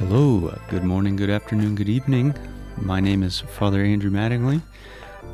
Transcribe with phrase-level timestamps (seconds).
[0.00, 2.34] Hello, good morning, good afternoon, good evening.
[2.78, 4.62] My name is Father Andrew Mattingly.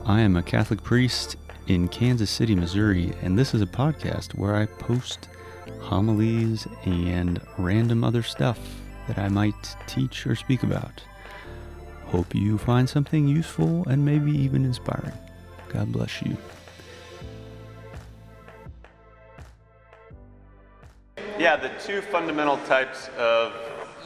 [0.05, 1.37] I am a Catholic priest
[1.69, 5.29] in Kansas City, Missouri, and this is a podcast where I post
[5.83, 8.59] homilies and random other stuff
[9.07, 11.01] that I might teach or speak about.
[12.07, 15.17] Hope you find something useful and maybe even inspiring.
[15.69, 16.37] God bless you.
[21.39, 23.53] Yeah, the two fundamental types of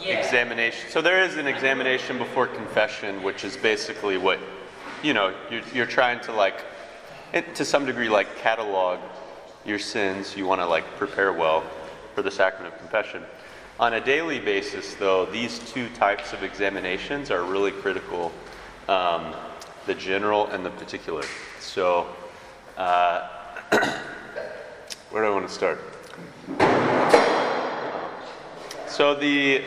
[0.02, 0.90] examination.
[0.90, 4.38] So there is an examination before confession, which is basically what,
[5.02, 6.64] you know, you're, you're trying to like,
[7.32, 8.98] it, to some degree, like catalog
[9.64, 10.36] your sins.
[10.36, 11.64] You want to like prepare well
[12.14, 13.22] for the sacrament of confession.
[13.78, 18.32] On a daily basis, though, these two types of examinations are really critical
[18.88, 19.34] um,
[19.86, 21.22] the general and the particular.
[21.60, 22.06] So,
[22.76, 23.28] uh,
[25.10, 25.80] where do I want to start?
[28.86, 29.62] So the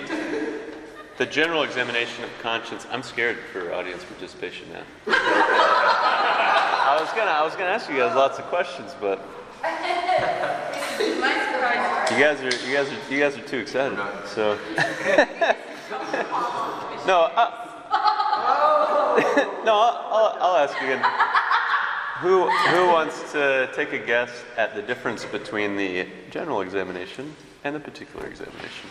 [1.17, 2.87] the general examination of conscience.
[2.91, 4.83] I'm scared for audience participation now.
[5.07, 9.19] I was gonna I was gonna ask you guys lots of questions, but
[12.11, 13.97] you guys are you guys are you guys are too excited.
[14.27, 14.57] So
[17.07, 17.59] no, uh,
[19.65, 21.03] no, I'll, I'll, I'll ask you again.
[22.21, 27.75] Who who wants to take a guess at the difference between the general examination and
[27.75, 28.89] the particular examination?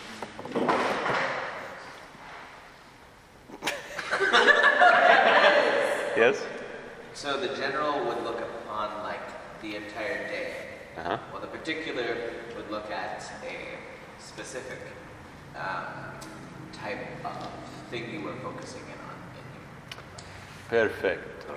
[6.17, 6.41] yes?
[7.13, 9.21] So the general would look upon like
[9.61, 10.53] the entire day,
[10.97, 11.17] Uh-huh.
[11.31, 12.17] while the particular
[12.55, 13.55] would look at a
[14.21, 14.79] specific
[15.55, 15.85] um,
[16.71, 17.47] type of
[17.89, 19.15] thing you were focusing in on.
[20.69, 21.55] Perfecto.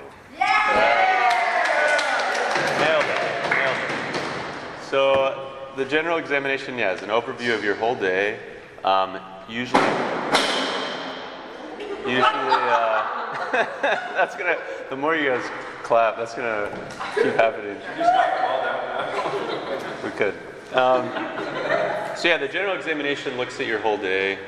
[2.79, 3.23] Nailed it.
[3.51, 4.85] Nailed it.
[4.91, 8.39] So the general examination, yeah, is an overview of your whole day.
[8.85, 9.83] Um, usually,
[12.07, 13.27] usually, uh,
[13.83, 14.57] that's gonna.
[14.91, 15.45] The more you guys
[15.83, 16.71] clap, that's gonna
[17.15, 17.77] keep happening.
[20.05, 20.35] We could.
[20.73, 21.09] Um,
[22.17, 24.39] so yeah, the general examination looks at your whole day,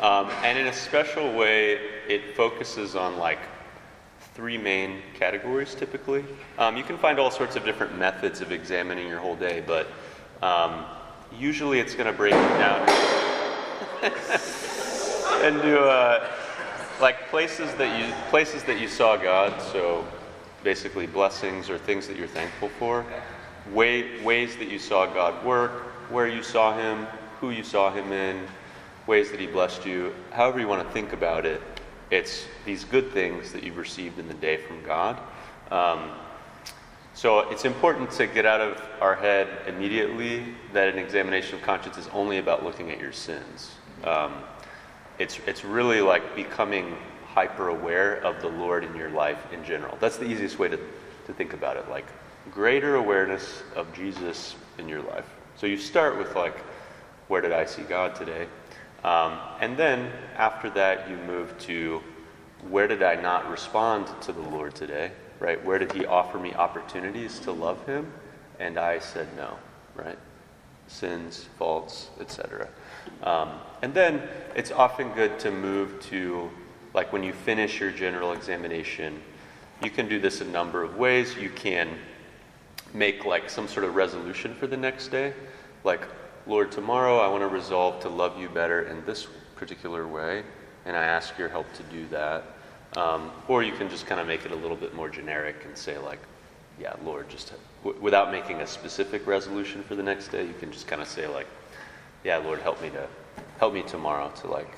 [0.00, 3.38] um, and in a special way, it focuses on like
[4.34, 6.24] three main categories typically.
[6.58, 9.86] Um, you can find all sorts of different methods of examining your whole day, but
[10.42, 10.84] um,
[11.38, 12.88] usually it's going to break it down
[15.44, 16.33] and do uh,
[17.00, 19.60] like places that you places that you saw God.
[19.60, 20.06] So
[20.64, 23.04] basically blessings or things that you're thankful for.
[23.72, 27.06] Way, ways that you saw God work, where you saw Him,
[27.40, 28.46] who you saw Him in,
[29.06, 30.14] ways that He blessed you.
[30.32, 31.60] However you want to think about it,
[32.10, 35.20] it's these good things that you've received in the day from God.
[35.70, 36.10] Um,
[37.14, 41.96] so it's important to get out of our head immediately that an examination of conscience
[41.96, 43.72] is only about looking at your sins.
[44.02, 44.34] Um,
[45.18, 49.96] it's, it's really like becoming hyper aware of the Lord in your life in general.
[50.00, 51.88] That's the easiest way to, to think about it.
[51.88, 52.06] Like
[52.50, 55.26] greater awareness of Jesus in your life.
[55.56, 56.58] So you start with like,
[57.28, 58.46] where did I see God today?
[59.02, 62.02] Um, and then after that, you move to
[62.70, 65.12] where did I not respond to the Lord today?
[65.40, 65.62] Right?
[65.64, 68.10] Where did He offer me opportunities to love Him?
[68.58, 69.58] And I said no,
[69.94, 70.18] right?
[70.86, 72.68] Sins, faults, etc.
[73.22, 73.50] Um,
[73.82, 74.22] and then
[74.54, 76.50] it's often good to move to,
[76.94, 79.20] like when you finish your general examination,
[79.82, 81.36] you can do this a number of ways.
[81.36, 81.88] You can
[82.92, 85.34] make like some sort of resolution for the next day,
[85.82, 86.02] like
[86.46, 89.26] Lord, tomorrow I want to resolve to love you better in this
[89.56, 90.42] particular way,
[90.84, 92.44] and I ask your help to do that.
[92.96, 95.76] Um, or you can just kind of make it a little bit more generic and
[95.76, 96.20] say, like,
[96.78, 100.70] yeah, Lord, just w- without making a specific resolution for the next day, you can
[100.70, 101.46] just kind of say, like,
[102.24, 103.06] yeah, Lord, help me to
[103.58, 104.74] help me tomorrow to like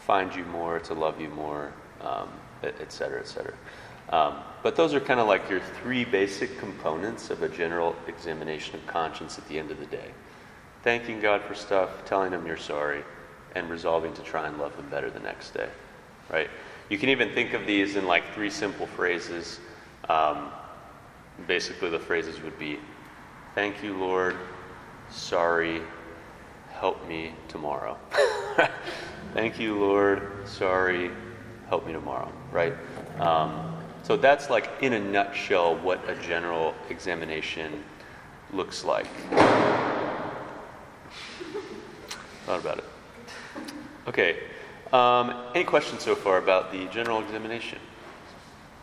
[0.00, 2.28] find you more, to love you more, um,
[2.62, 3.54] et et cetera, et cetera.
[4.10, 8.74] Um, but those are kind of like your three basic components of a general examination
[8.74, 10.10] of conscience at the end of the day
[10.84, 13.02] thanking God for stuff, telling Him you're sorry,
[13.56, 15.68] and resolving to try and love Him better the next day,
[16.30, 16.50] right?
[16.90, 19.58] You can even think of these in like three simple phrases.
[20.10, 20.50] Um,
[21.48, 22.78] basically, the phrases would be,
[23.54, 24.36] Thank you, Lord,
[25.10, 25.80] sorry,
[26.74, 27.96] help me tomorrow.
[29.32, 31.10] Thank you, Lord, sorry,
[31.68, 32.74] help me tomorrow, right?
[33.18, 37.82] Um, so that's like, in a nutshell, what a general examination
[38.52, 39.06] looks like.
[42.44, 42.84] Thought about it.
[44.06, 44.38] Okay.
[44.92, 47.78] Um, any questions so far about the general examination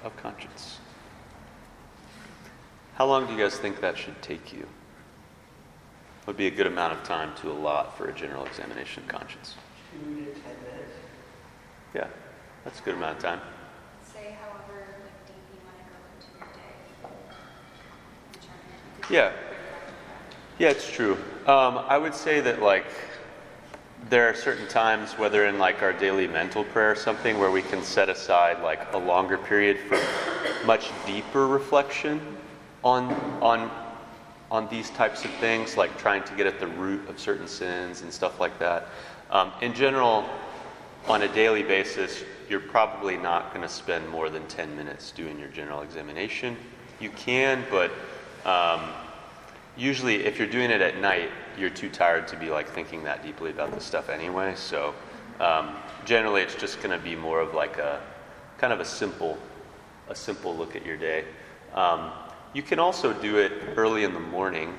[0.03, 0.79] of conscience?
[2.95, 4.67] How long do you guys think that should take you?
[6.27, 9.55] Would be a good amount of time to allot for a general examination of conscience.
[9.91, 10.95] Two to ten minutes.
[11.95, 12.07] Yeah,
[12.63, 13.41] that's a good amount of time.
[14.13, 16.27] Say however like deep you want to go into
[19.09, 19.31] your day.
[19.31, 19.31] Yeah.
[20.59, 21.13] Yeah, it's true.
[21.47, 22.85] Um, I would say that like
[24.09, 27.63] there are certain times, whether in like our daily mental prayer or something, where we
[27.63, 29.99] can set aside like a longer period for
[30.67, 32.37] much deeper reflection
[32.83, 33.71] on on
[34.51, 38.01] on these types of things, like trying to get at the root of certain sins
[38.01, 38.89] and stuff like that.
[39.29, 40.29] Um, in general,
[41.07, 45.39] on a daily basis, you're probably not going to spend more than 10 minutes doing
[45.39, 46.57] your general examination.
[46.99, 47.91] You can, but
[48.45, 48.89] um,
[49.77, 53.23] usually if you're doing it at night, you're too tired to be like thinking that
[53.23, 54.53] deeply about this stuff anyway.
[54.57, 54.93] So
[55.39, 58.01] um, generally, it's just going to be more of like a
[58.57, 59.37] kind of a simple,
[60.09, 61.23] a simple look at your day.
[61.73, 62.11] Um,
[62.53, 64.69] you can also do it early in the morning.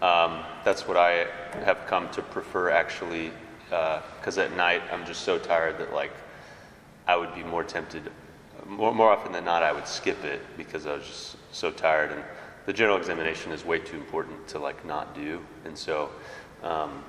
[0.00, 1.26] Um, that's what I
[1.64, 3.32] have come to prefer actually,
[3.64, 6.12] because uh, at night I'm just so tired that like
[7.06, 8.10] I would be more tempted.
[8.66, 12.12] More, more often than not, I would skip it because I was just so tired.
[12.12, 12.22] And
[12.66, 15.40] the general examination is way too important to like not do.
[15.64, 16.10] And so,
[16.62, 17.02] um,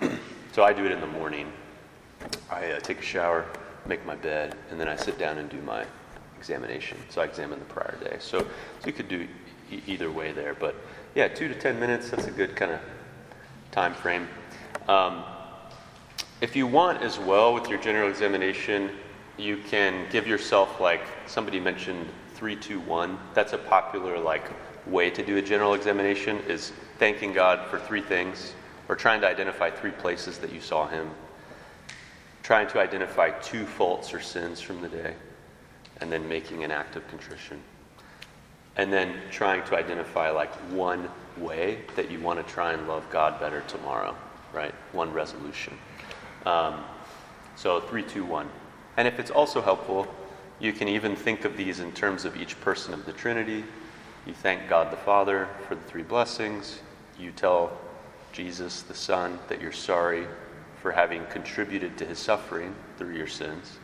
[0.52, 1.52] so I do it in the morning.
[2.50, 3.46] I uh, take a shower,
[3.86, 5.84] make my bed, and then I sit down and do my
[6.38, 6.98] examination.
[7.10, 8.16] So I examine the prior day.
[8.18, 8.46] So, so
[8.86, 9.26] you could do
[9.86, 10.54] either way there.
[10.54, 10.74] But
[11.14, 12.80] yeah, two to ten minutes, that's a good kind of
[13.70, 14.28] time frame.
[14.88, 15.24] Um,
[16.40, 18.90] if you want as well with your general examination,
[19.36, 23.18] you can give yourself like somebody mentioned three, two, one.
[23.32, 24.50] That's a popular like
[24.86, 28.52] way to do a general examination is thanking God for three things
[28.88, 31.10] or trying to identify three places that you saw him,
[32.42, 35.14] trying to identify two faults or sins from the day,
[36.00, 37.62] and then making an act of contrition
[38.76, 43.08] and then trying to identify like one way that you want to try and love
[43.10, 44.16] God better tomorrow,
[44.52, 44.74] right?
[44.92, 45.76] One resolution.
[46.46, 46.84] Um,
[47.56, 48.48] so three, two, one.
[48.96, 50.12] And if it's also helpful,
[50.58, 53.64] you can even think of these in terms of each person of the Trinity.
[54.26, 56.80] You thank God the Father for the three blessings.
[57.18, 57.76] You tell
[58.32, 60.26] Jesus the Son that you're sorry
[60.80, 63.78] for having contributed to his suffering through your sins.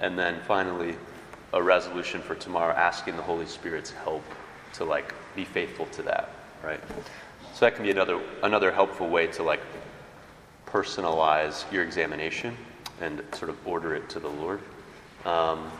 [0.00, 0.96] And then finally,
[1.52, 4.24] a resolution for tomorrow asking the Holy Spirit's help
[4.74, 6.30] to like be faithful to that,
[6.64, 6.80] right?
[7.54, 9.60] So that can be another another helpful way to like
[10.66, 12.56] personalize your examination
[13.00, 14.60] and sort of order it to the Lord.
[15.26, 15.70] Um,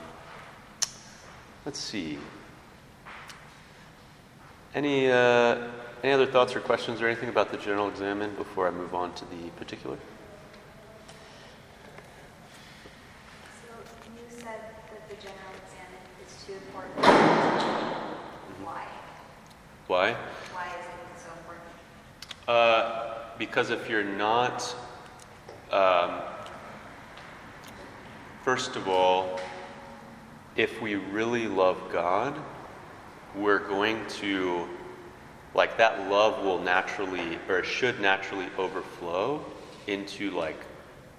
[1.64, 2.18] let's see.
[4.74, 5.68] Any uh,
[6.02, 9.14] any other thoughts or questions or anything about the general examen before I move on
[9.14, 9.96] to the particular?
[19.92, 20.14] Why?
[20.54, 21.68] Why is it so important?
[22.48, 24.74] Uh, because if you're not,
[25.70, 26.22] um,
[28.42, 29.38] first of all,
[30.56, 32.34] if we really love God,
[33.34, 34.66] we're going to,
[35.54, 39.44] like, that love will naturally, or should naturally overflow
[39.86, 40.64] into, like,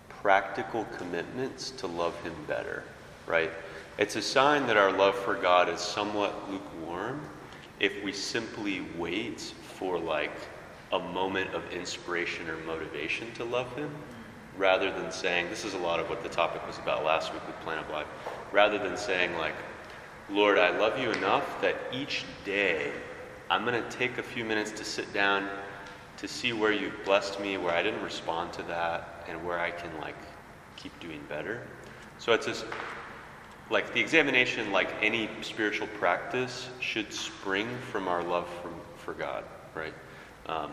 [0.09, 2.81] practical commitments to love Him better,
[3.27, 3.51] right?
[3.99, 7.21] It's a sign that our love for God is somewhat lukewarm
[7.79, 10.35] if we simply wait for like
[10.93, 13.91] a moment of inspiration or motivation to love him
[14.57, 17.45] rather than saying this is a lot of what the topic was about last week
[17.45, 18.07] with plan of life
[18.51, 19.55] rather than saying like
[20.29, 22.91] lord i love you enough that each day
[23.49, 25.49] i'm going to take a few minutes to sit down
[26.15, 29.71] to see where you've blessed me where i didn't respond to that and where i
[29.71, 30.15] can like
[30.75, 31.61] keep doing better
[32.19, 32.63] so it's this
[33.69, 38.47] like the examination, like any spiritual practice, should spring from our love
[38.97, 39.93] for God, right?
[40.47, 40.71] Um,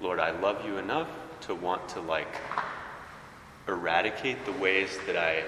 [0.00, 1.08] Lord, I love you enough
[1.42, 2.34] to want to like
[3.68, 5.44] eradicate the ways that I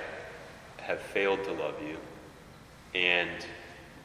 [0.78, 1.96] have failed to love you
[2.94, 3.46] and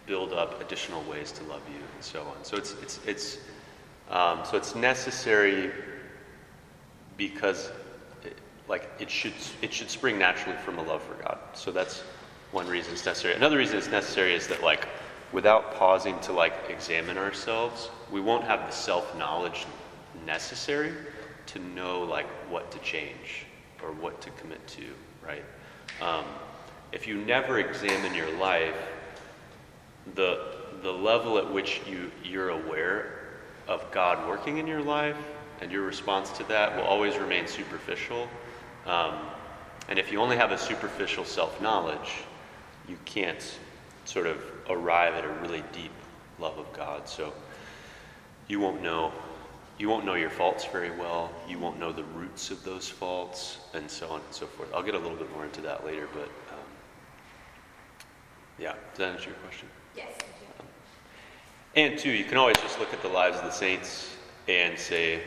[0.06, 2.44] build up additional ways to love you and so on.
[2.44, 3.38] So it's it's it's
[4.10, 5.72] um, so it's necessary
[7.18, 7.72] because
[8.68, 11.38] like it should it should spring naturally from a love for God.
[11.54, 12.04] So that's
[12.52, 13.36] one reason it's necessary.
[13.36, 14.88] Another reason it's necessary is that like
[15.32, 19.66] without pausing to like examine ourselves, we won't have the self-knowledge
[20.26, 20.94] necessary
[21.48, 23.46] to know like what to change
[23.84, 24.84] or what to commit to,
[25.26, 25.44] right?
[26.02, 26.26] Um,
[26.92, 28.76] if you never examine your life,
[30.16, 33.20] the the level at which you you're aware
[33.68, 35.18] of God working in your life
[35.62, 38.28] and your response to that will always remain superficial.
[38.86, 39.20] Um,
[39.90, 42.24] and if you only have a superficial self knowledge,
[42.88, 43.60] you can't
[44.06, 45.92] sort of arrive at a really deep
[46.40, 47.08] love of God.
[47.08, 47.34] So
[48.48, 49.12] you won't know
[49.82, 51.32] you won't know your faults very well.
[51.50, 54.70] You won't know the roots of those faults, and so on and so forth.
[54.76, 56.68] I'll get a little bit more into that later, but um,
[58.60, 59.68] Yeah, does that answer your question?
[59.96, 60.10] Yes.
[60.20, 61.82] thank you.
[61.82, 64.16] And two, you can always just look at the lives of the saints
[64.48, 65.22] and say,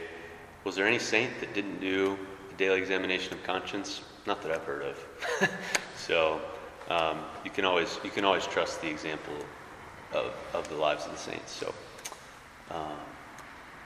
[0.63, 2.17] was there any saint that didn't do
[2.53, 4.03] a daily examination of conscience?
[4.25, 5.51] Not that I've heard of.
[5.97, 6.41] so
[6.89, 9.35] um, you can always you can always trust the example
[10.13, 11.53] of, of the lives of the saints.
[11.53, 11.75] So
[12.71, 12.97] um,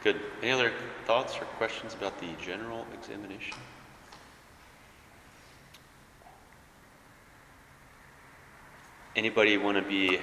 [0.02, 0.20] good.
[0.42, 0.72] Any other
[1.06, 3.56] thoughts or questions about the general examination?
[9.16, 10.20] Anybody want to be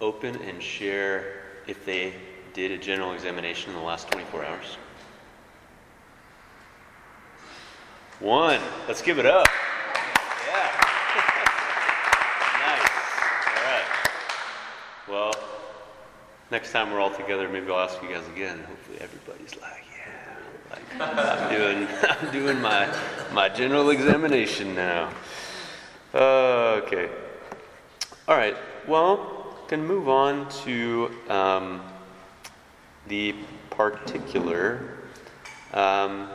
[0.00, 2.12] open and share if they
[2.52, 4.76] did a general examination in the last 24 hours?
[8.20, 8.60] One.
[8.86, 9.46] Let's give it up.
[10.46, 10.70] Yeah.
[12.60, 12.88] nice.
[13.48, 13.84] All right.
[15.14, 15.32] Well,
[16.50, 18.58] next time we're all together, maybe I'll ask you guys again.
[18.64, 22.92] Hopefully, everybody's like, yeah, like I'm doing, I'm doing my
[23.32, 25.12] my general examination now.
[26.12, 27.08] Uh, okay.
[28.26, 28.56] All right.
[28.88, 31.80] Well, can move on to um,
[33.06, 33.36] the
[33.70, 34.96] particular.
[35.74, 36.28] Um,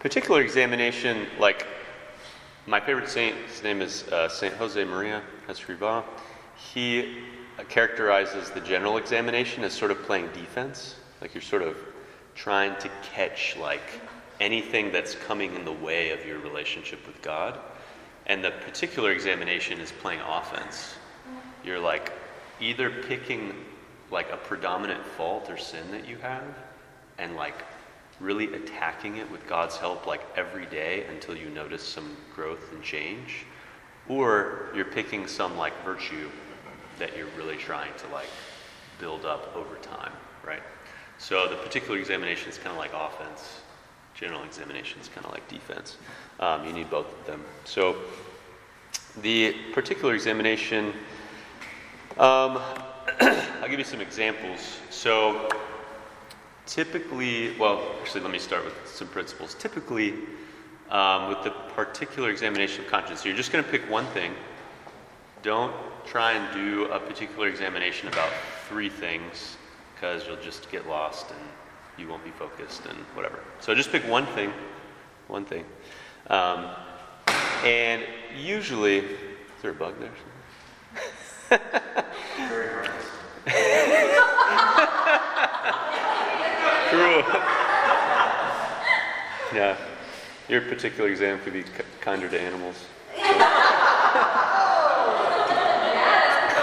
[0.00, 1.66] particular examination, like
[2.66, 6.04] my favorite saint, his name is uh, Saint Jose Maria Escrivá.
[6.56, 7.25] He
[7.64, 11.76] characterizes the general examination as sort of playing defense, like you're sort of
[12.34, 14.00] trying to catch like
[14.40, 17.58] anything that's coming in the way of your relationship with God.
[18.26, 20.94] And the particular examination is playing offense.
[21.64, 22.12] You're like
[22.60, 23.54] either picking
[24.10, 26.44] like a predominant fault or sin that you have
[27.18, 27.64] and like
[28.20, 32.82] really attacking it with God's help like every day until you notice some growth and
[32.82, 33.44] change,
[34.08, 36.30] or you're picking some like virtue
[36.98, 38.28] that you're really trying to like
[38.98, 40.12] build up over time,
[40.44, 40.62] right?
[41.18, 43.60] So the particular examination is kind of like offense.
[44.14, 45.96] General examination is kind of like defense.
[46.40, 47.44] Um, you need both of them.
[47.64, 47.96] So
[49.22, 50.92] the particular examination,
[52.18, 52.58] um,
[53.20, 54.78] I'll give you some examples.
[54.90, 55.48] So
[56.66, 59.54] typically, well, actually, let me start with some principles.
[59.54, 60.14] Typically,
[60.90, 64.32] um, with the particular examination of conscience, you're just going to pick one thing.
[65.42, 65.74] Don't
[66.06, 68.30] try and do a particular examination about
[68.68, 69.56] three things
[69.94, 71.40] because you'll just get lost and
[71.98, 73.40] you won't be focused and whatever.
[73.60, 74.52] So just pick one thing,
[75.28, 75.64] one thing.
[76.28, 76.68] Um,
[77.64, 78.02] and
[78.36, 79.06] usually, is
[79.62, 81.60] there a bug there?
[82.48, 82.92] Very cursed.
[86.90, 87.22] True.
[89.54, 89.76] yeah.
[90.48, 91.68] Your particular exam could be k-
[92.00, 92.84] kinder to animals.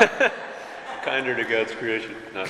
[1.04, 2.16] kinder to God's creation.
[2.34, 2.44] No,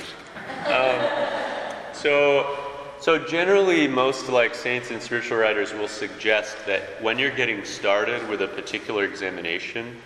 [0.66, 1.44] um,
[1.92, 2.56] so,
[3.00, 8.26] so generally, most like saints and spiritual writers will suggest that when you're getting started
[8.28, 9.96] with a particular examination,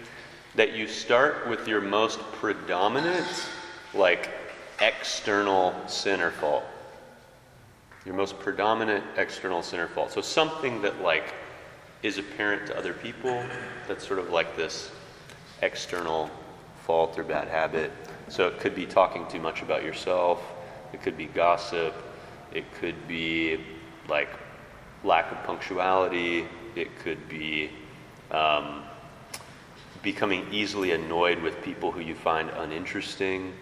[0.55, 3.49] that you start with your most predominant,
[3.95, 4.31] like
[4.81, 6.65] external sin or fault.
[8.05, 10.13] Your most predominant external sin or fault.
[10.13, 11.35] So something that like
[12.03, 13.45] is apparent to other people.
[13.87, 14.91] That's sort of like this
[15.63, 16.31] external
[16.89, 17.93] fault or bad habit.
[18.29, 20.43] So it could be talking too much about yourself.
[20.95, 21.95] It could be gossip.
[22.51, 23.61] It could be
[24.09, 24.31] like
[25.05, 26.47] lack of punctuality.
[26.75, 27.71] It could be
[28.31, 28.85] um,
[30.03, 33.53] becoming easily annoyed with people who you find uninteresting.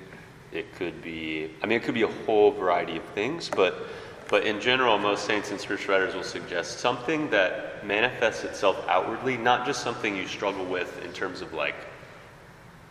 [0.53, 3.89] It could be, I mean, it could be a whole variety of things, but,
[4.29, 9.37] but in general, most saints and spiritual writers will suggest something that manifests itself outwardly,
[9.37, 11.75] not just something you struggle with in terms of like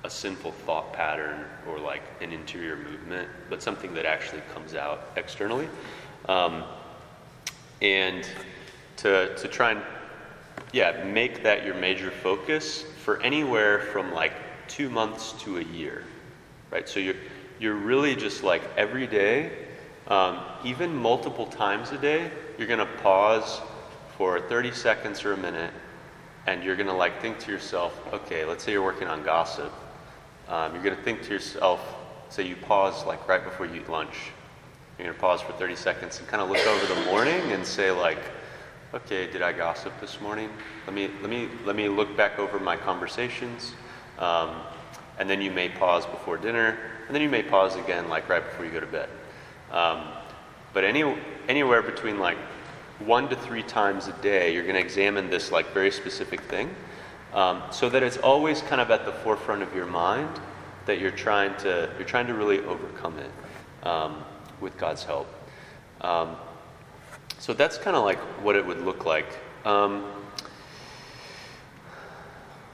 [0.06, 5.10] a sinful thought pattern or like an interior movement, but something that actually comes out
[5.16, 5.68] externally.
[6.30, 6.64] Um,
[7.82, 8.28] and
[8.98, 9.82] to, to try and,
[10.72, 14.34] yeah, make that your major focus for anywhere from like
[14.68, 16.04] two months to a year,
[16.72, 16.88] right?
[16.88, 17.16] So you're,
[17.60, 19.52] you're really just like every day,
[20.08, 23.60] um, even multiple times a day, you're going to pause
[24.18, 25.74] for 30 seconds or a minute
[26.48, 29.74] and you're going to like think to yourself, okay, let's say you're working on gossip.
[30.48, 31.82] Um, you're going to think to yourself,
[32.30, 34.16] say you pause like right before you eat lunch.
[34.98, 37.66] You're going to pause for 30 seconds and kind of look over the morning and
[37.66, 38.20] say like,
[38.94, 40.50] okay, did I gossip this morning?
[40.86, 43.74] Let me let me let me look back over my conversations.
[44.20, 44.62] Um,
[45.20, 48.44] and then you may pause before dinner, and then you may pause again like right
[48.44, 49.10] before you go to bed.
[49.72, 50.08] Um,
[50.74, 51.04] but any
[51.50, 52.38] anywhere between like
[53.00, 56.74] one to three times a day, you're going to examine this like very specific thing,
[57.36, 60.40] um, so that it's always kind of at the forefront of your mind
[60.88, 63.32] that you're trying to you're trying to really overcome it
[63.86, 64.24] um,
[64.60, 65.28] with God's help.
[66.02, 66.36] Um,
[67.38, 69.28] so that's kind of like what it would look like.
[69.66, 70.06] Um,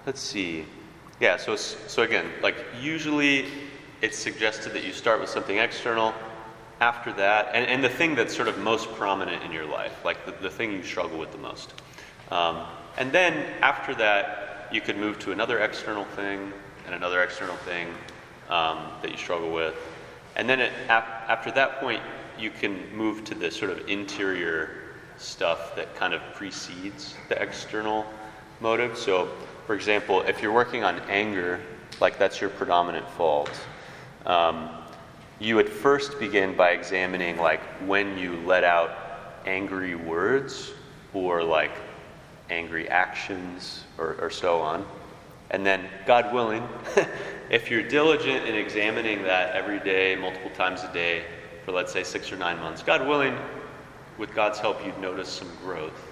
[0.05, 0.65] let's see.
[1.19, 3.45] Yeah, so, so again, like usually
[4.01, 6.13] it's suggested that you start with something external.
[6.79, 10.25] After that, and, and the thing that's sort of most prominent in your life, like
[10.25, 11.75] the, the thing you struggle with the most.
[12.31, 12.65] Um,
[12.97, 14.40] and then after that,
[14.71, 16.51] you could move to another external thing
[16.85, 17.87] and another external thing
[18.49, 19.75] um, that you struggle with.
[20.35, 22.01] And then it, ap- after that point,
[22.39, 24.77] you can move to the sort of interior
[25.17, 28.05] stuff that kind of precedes the external
[28.59, 28.97] motive.
[28.97, 29.29] So,
[29.67, 31.59] for example, if you're working on anger,
[31.99, 33.51] like that's your predominant fault,
[34.25, 34.69] um,
[35.39, 38.91] you would first begin by examining like when you let out
[39.45, 40.71] angry words
[41.13, 41.71] or like
[42.51, 44.85] angry actions or, or so on.
[45.49, 46.67] And then, God willing,
[47.49, 51.23] if you're diligent in examining that every day, multiple times a day,
[51.65, 53.37] for let's say six or nine months, God willing,
[54.17, 56.07] with God's help, you'd notice some growth.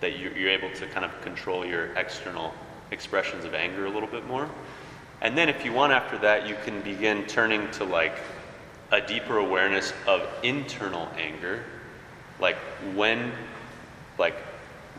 [0.00, 2.52] That you're, you're able to kind of control your external
[2.90, 4.48] expressions of anger a little bit more.
[5.22, 8.18] And then, if you want after that, you can begin turning to like
[8.92, 11.64] a deeper awareness of internal anger.
[12.38, 12.56] Like,
[12.94, 13.32] when,
[14.18, 14.36] like,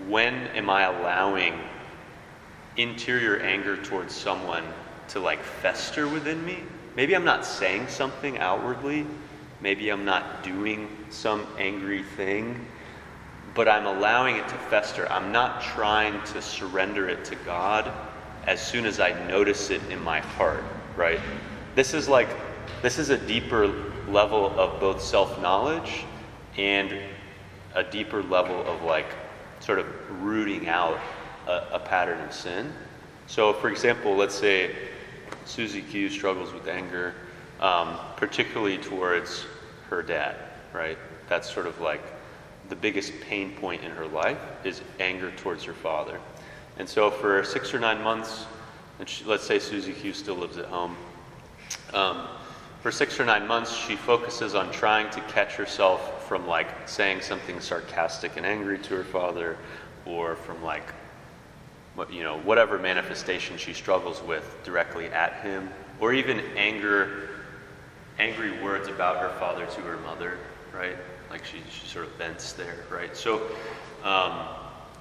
[0.08, 1.60] when am I allowing
[2.78, 4.64] interior anger towards someone
[5.10, 6.60] to like fester within me.
[6.96, 9.06] Maybe I'm not saying something outwardly,
[9.62, 12.66] maybe I'm not doing some angry thing,
[13.54, 15.12] but I'm allowing it to fester.
[15.12, 17.92] I'm not trying to surrender it to God
[18.46, 20.64] as soon as I notice it in my heart,
[20.96, 21.20] right?
[21.76, 22.30] This is like,
[22.82, 23.68] this is a deeper
[24.08, 26.06] level of both self knowledge
[26.58, 26.94] and
[27.76, 29.08] a deeper level of like
[29.60, 29.88] sort of
[30.24, 31.00] rooting out
[31.48, 32.72] a, a pattern of sin.
[33.28, 34.76] So, for example, let's say
[35.46, 37.14] Susie Q struggles with anger,
[37.60, 39.46] um, particularly towards
[39.90, 40.36] her dad,
[40.74, 40.98] right?
[41.28, 42.02] That's sort of like
[42.70, 46.20] the biggest pain point in her life is anger towards her father.
[46.78, 48.46] And so, for six or nine months,
[49.00, 50.96] and she, let's say Susie Q still lives at home,
[51.94, 52.28] um,
[52.88, 57.20] for six or nine months, she focuses on trying to catch herself from like saying
[57.20, 59.58] something sarcastic and angry to her father,
[60.06, 60.94] or from like,
[62.10, 65.70] you know, whatever manifestation she struggles with directly at him,
[66.00, 67.28] or even anger,
[68.20, 70.38] angry words about her father to her mother,
[70.74, 70.96] right?
[71.30, 73.18] Like she, she sort of vents there, right?
[73.18, 73.50] So,
[74.06, 74.48] um,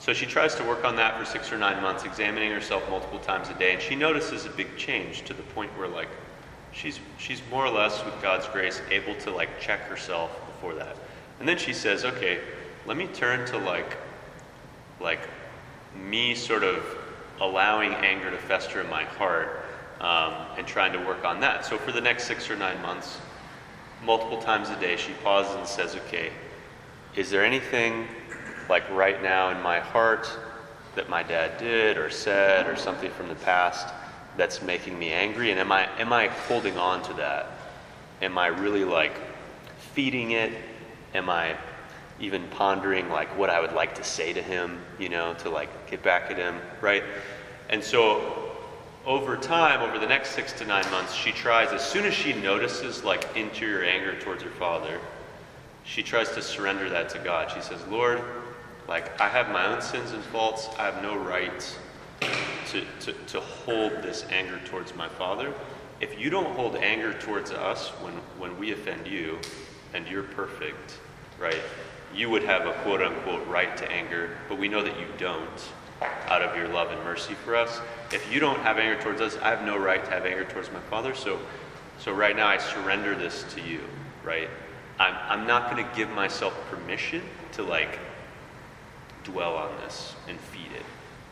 [0.00, 3.20] so she tries to work on that for six or nine months, examining herself multiple
[3.20, 6.08] times a day, and she notices a big change to the point where like
[6.76, 10.96] she's she's more or less with God's grace able to like check herself before that.
[11.40, 12.40] And then she says, "Okay,
[12.84, 13.96] let me turn to like
[15.00, 15.28] like
[15.94, 16.84] me sort of
[17.40, 19.64] allowing anger to fester in my heart
[20.00, 23.18] um, and trying to work on that." So for the next six or nine months,
[24.04, 26.30] multiple times a day, she pauses and says, "Okay,
[27.14, 28.06] is there anything
[28.68, 30.28] like right now in my heart
[30.94, 33.88] that my dad did or said or something from the past?"
[34.36, 35.50] That's making me angry?
[35.50, 37.50] And am i am i holding on to that?
[38.22, 39.18] Am i really like
[39.94, 40.52] feeding it?
[41.14, 41.56] Am i
[42.18, 45.90] even pondering like what i would like to say to him you know to like
[45.90, 47.02] get back at him right?
[47.68, 48.52] And so
[49.04, 52.32] over time over the next six to nine months she tries as soon as she
[52.32, 54.98] notices like interior anger towards her father
[55.84, 57.50] she tries to surrender that to god.
[57.50, 58.22] She says lord
[58.88, 60.68] like i have my own sins and faults.
[60.78, 61.78] I have no right
[62.20, 65.52] to, to, to hold this anger towards my father.
[66.00, 69.38] If you don't hold anger towards us when, when we offend you,
[69.94, 70.98] and you're perfect,
[71.38, 71.60] right?
[72.14, 75.62] You would have a quote unquote right to anger, but we know that you don't
[76.28, 77.80] out of your love and mercy for us.
[78.12, 80.70] If you don't have anger towards us, I have no right to have anger towards
[80.70, 81.14] my father.
[81.14, 81.38] So,
[81.98, 83.80] so right now I surrender this to you,
[84.22, 84.50] right?
[84.98, 87.98] I'm, I'm not going to give myself permission to like
[89.24, 90.38] dwell on this and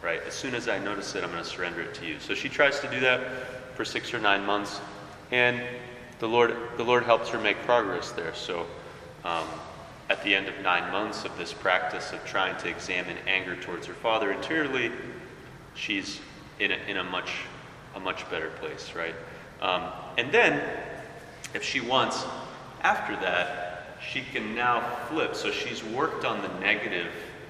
[0.04, 0.20] right?
[0.26, 2.20] As soon as I notice it, I'm going to surrender it to you.
[2.20, 4.80] So she tries to do that for six or nine months,
[5.32, 5.62] and
[6.18, 8.34] the Lord, the Lord helps her make progress there.
[8.34, 8.66] So
[9.24, 9.46] um,
[10.10, 13.86] at the end of nine months of this practice of trying to examine anger towards
[13.86, 14.92] her father interiorly,
[15.74, 16.20] she's
[16.60, 17.30] in a, in a much
[17.94, 19.14] a much better place, right?
[19.60, 19.84] Um,
[20.18, 20.60] and then,
[21.54, 22.24] if she wants,
[22.82, 25.34] after that, she can now flip.
[25.34, 27.06] So she's worked on the negative,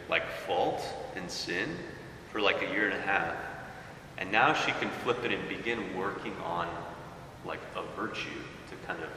[0.09, 0.85] like fault
[1.17, 1.77] and sin,
[2.35, 3.37] for like a year and a half.
[4.19, 6.67] And now she can flip it and begin working on
[7.47, 9.09] like a virtue to kind of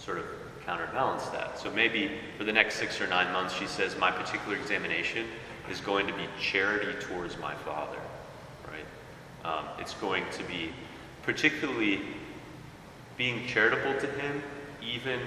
[0.00, 0.26] sort of
[0.64, 1.58] counterbalance that.
[1.58, 5.26] So maybe for the next six or nine months, she says, My particular examination
[5.68, 7.98] is going to be charity towards my father,
[8.68, 8.86] right?
[9.44, 10.70] Um, it's going to be
[11.24, 12.00] particularly
[13.16, 14.40] being charitable to him
[14.80, 15.18] even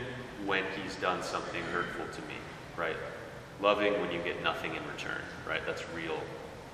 [0.46, 2.36] when he's done something hurtful to me,
[2.78, 2.96] right?
[3.60, 5.60] Loving when you get nothing in return, right?
[5.66, 6.22] That's real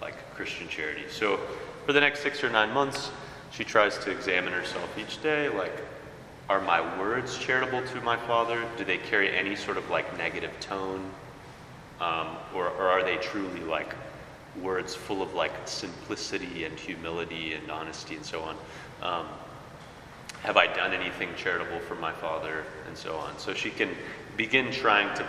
[0.02, 1.06] like Christian charity.
[1.10, 1.40] So
[1.86, 3.12] for the next six or nine months,
[3.52, 5.74] she tries to examine herself each day, like,
[6.50, 8.64] are my words charitable to my father?
[8.78, 11.10] Do they carry any sort of like negative tone?
[12.00, 13.96] Um, or, or are they truly like
[14.62, 18.58] words full of like simplicity and humility and honesty and so on?
[19.02, 19.28] Um,
[20.44, 23.38] have I done anything charitable for my father and so on?
[23.40, 23.90] So she can
[24.38, 25.26] begin trying to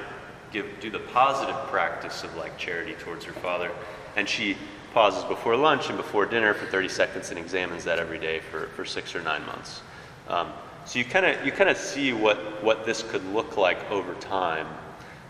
[0.53, 3.71] give do the positive practice of like charity towards her father,
[4.17, 4.57] and she
[4.93, 8.67] pauses before lunch and before dinner for 30 seconds and examines that every day for,
[8.69, 9.83] for six or nine months.
[10.29, 10.53] Um,
[10.87, 14.15] so you kind of you kind of see what what this could look like over
[14.15, 14.67] time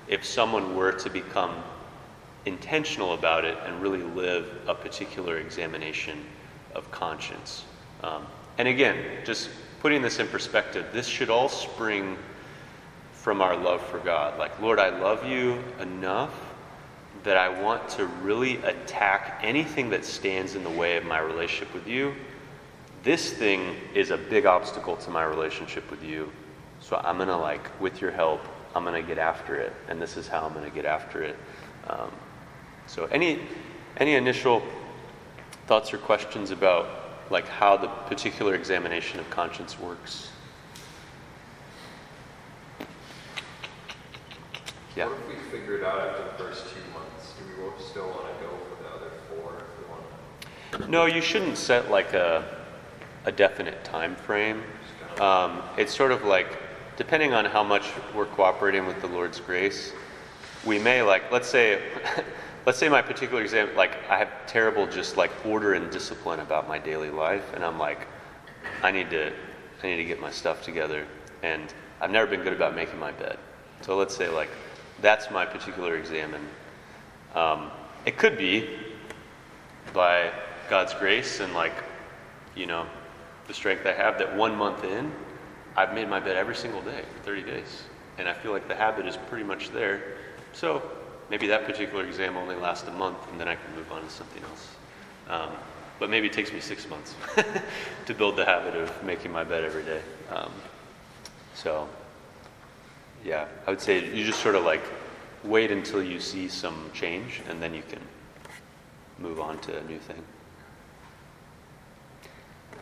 [0.07, 1.63] if someone were to become
[2.45, 6.25] intentional about it and really live a particular examination
[6.75, 7.65] of conscience.
[8.03, 8.27] Um,
[8.59, 12.17] and again, just putting this in perspective, this should all spring
[13.13, 14.39] from our love for God.
[14.39, 16.46] Like, Lord, I love you enough
[17.27, 21.75] that I want to really attack anything that stands in the way of my relationship
[21.75, 22.15] with you.
[23.03, 26.31] This thing is a big obstacle to my relationship with you.
[26.79, 28.43] So I'm going to, like, with your help,
[28.77, 29.73] I'm going to get after it.
[29.89, 31.37] And this is how I'm going to get after it.
[31.89, 32.13] Um,
[32.87, 33.41] so, any,
[33.97, 34.63] any initial
[35.67, 36.87] thoughts or questions about
[37.29, 40.31] like how the particular examination of conscience works?
[44.97, 45.09] Yeah.
[45.09, 47.35] What if we figure it out after the first two months?
[47.39, 50.03] Do we still want to go for the other four if we want
[50.41, 50.49] to?
[50.89, 52.45] No, you shouldn't set like a,
[53.25, 54.63] a definite time frame.
[55.19, 56.59] Um, it's sort of like,
[56.97, 59.93] depending on how much we're cooperating with the Lord's grace,
[60.65, 61.83] we may like, let's say,
[62.67, 66.69] let's say my particular example, like I have terrible just like order and discipline about
[66.69, 68.07] my daily life, and I'm like,
[68.83, 69.33] I need to,
[69.83, 71.07] I need to get my stuff together,
[71.43, 73.39] and I've never been good about making my bed.
[73.81, 74.51] So let's say like
[75.01, 76.47] that's my particular examine.
[77.35, 77.71] Um,
[78.05, 78.69] it could be
[79.93, 80.31] by
[80.69, 81.73] God's grace and like,
[82.55, 82.87] you know,
[83.47, 85.13] the strength I have that one month in,
[85.77, 87.83] I've made my bed every single day for 30 days.
[88.19, 90.17] And I feel like the habit is pretty much there.
[90.53, 90.83] So
[91.31, 94.11] maybe that particular exam only lasts a month and then I can move on to
[94.11, 94.69] something else.
[95.29, 95.51] Um,
[95.99, 97.15] but maybe it takes me six months
[98.07, 100.01] to build the habit of making my bed every day.
[100.31, 100.53] Um,
[101.55, 101.89] so
[103.25, 104.83] yeah, I would say you just sort of like
[105.45, 108.01] wait until you see some change and then you can
[109.19, 110.23] move on to a new thing.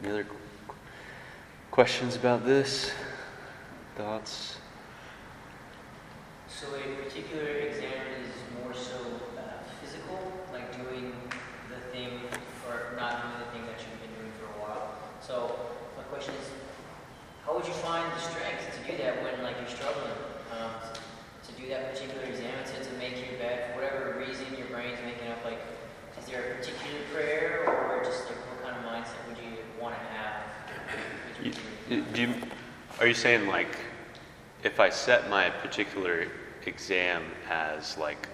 [0.03, 0.27] Any other
[1.71, 2.93] questions about this?
[3.97, 4.59] Thoughts?
[6.49, 8.31] So, a particular exam is
[8.63, 8.97] more so
[9.39, 10.19] uh, physical,
[10.53, 11.13] like doing
[11.69, 12.21] the thing
[12.69, 14.95] or not doing the thing that you've been doing for a while.
[15.21, 15.59] So,
[15.97, 16.51] my question is,
[17.45, 20.35] how would you find the strength to do that when, like, you're struggling?
[20.61, 20.71] um,
[21.47, 24.99] to do that particular exam to, to make your bed for whatever reason your brain's
[25.05, 25.59] making up like
[26.19, 29.95] is there a particular prayer or just like what kind of mindset would you want
[29.95, 30.43] to have
[31.43, 31.53] you,
[32.01, 32.35] do you,
[33.01, 33.77] are you saying like
[34.63, 36.27] if i set my particular
[36.67, 38.29] exam as like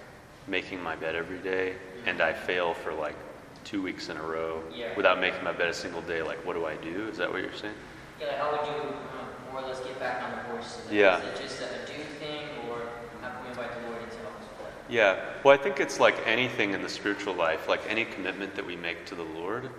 [0.47, 3.15] making my bed every day and i fail for like
[3.63, 4.95] two weeks in a row yeah.
[4.95, 7.07] without making my bed a single day like what do i do?
[7.07, 7.73] Is that what you're saying?
[8.19, 11.19] Yeah like how would you um, more or less get back on the horse yeah
[11.19, 12.77] is it just a do thing or
[13.21, 15.19] how can we invite the lord into us play yeah.
[15.43, 18.75] Well i think it's like anything in the spiritual life like any commitment that we
[18.75, 19.69] make to the lord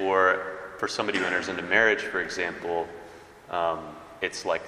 [0.00, 2.86] or for somebody who enters into marriage for example
[3.50, 3.80] um,
[4.20, 4.62] it's like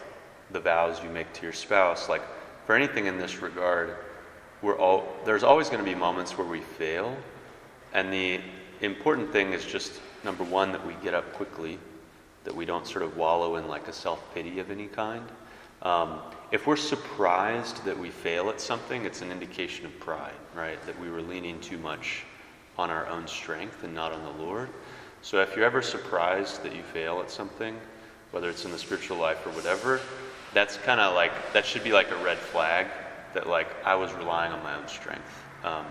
[0.50, 2.22] the vows you make to your spouse like
[2.66, 3.96] for anything in this regard
[4.60, 7.16] we're all there's always going to be moments where we fail
[7.94, 8.40] and the
[8.80, 11.78] important thing is just number one that we get up quickly
[12.44, 15.26] that we don't sort of wallow in like a self pity of any kind.
[15.82, 20.84] Um, if we're surprised that we fail at something, it's an indication of pride, right?
[20.86, 22.24] That we were leaning too much
[22.78, 24.68] on our own strength and not on the Lord.
[25.22, 27.78] So if you're ever surprised that you fail at something,
[28.32, 30.00] whether it's in the spiritual life or whatever,
[30.52, 32.88] that's kind of like, that should be like a red flag
[33.34, 35.42] that like I was relying on my own strength.
[35.64, 35.86] Um,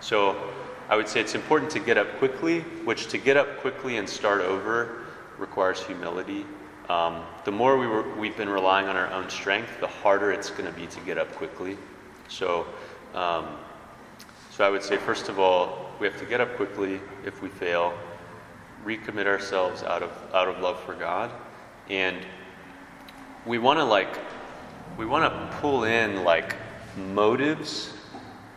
[0.00, 0.50] so
[0.88, 4.08] I would say it's important to get up quickly, which to get up quickly and
[4.08, 5.04] start over
[5.38, 6.44] requires humility.
[6.88, 10.50] Um, the more we were, we've been relying on our own strength, the harder it's
[10.50, 11.76] going to be to get up quickly.
[12.28, 12.66] So,
[13.14, 13.46] um,
[14.50, 17.48] so I would say, first of all, we have to get up quickly if we
[17.48, 17.94] fail,
[18.84, 21.30] recommit ourselves out of out of love for God,
[21.90, 22.16] and
[23.44, 24.18] we want to like
[24.96, 26.56] we want to pull in like
[26.96, 27.92] motives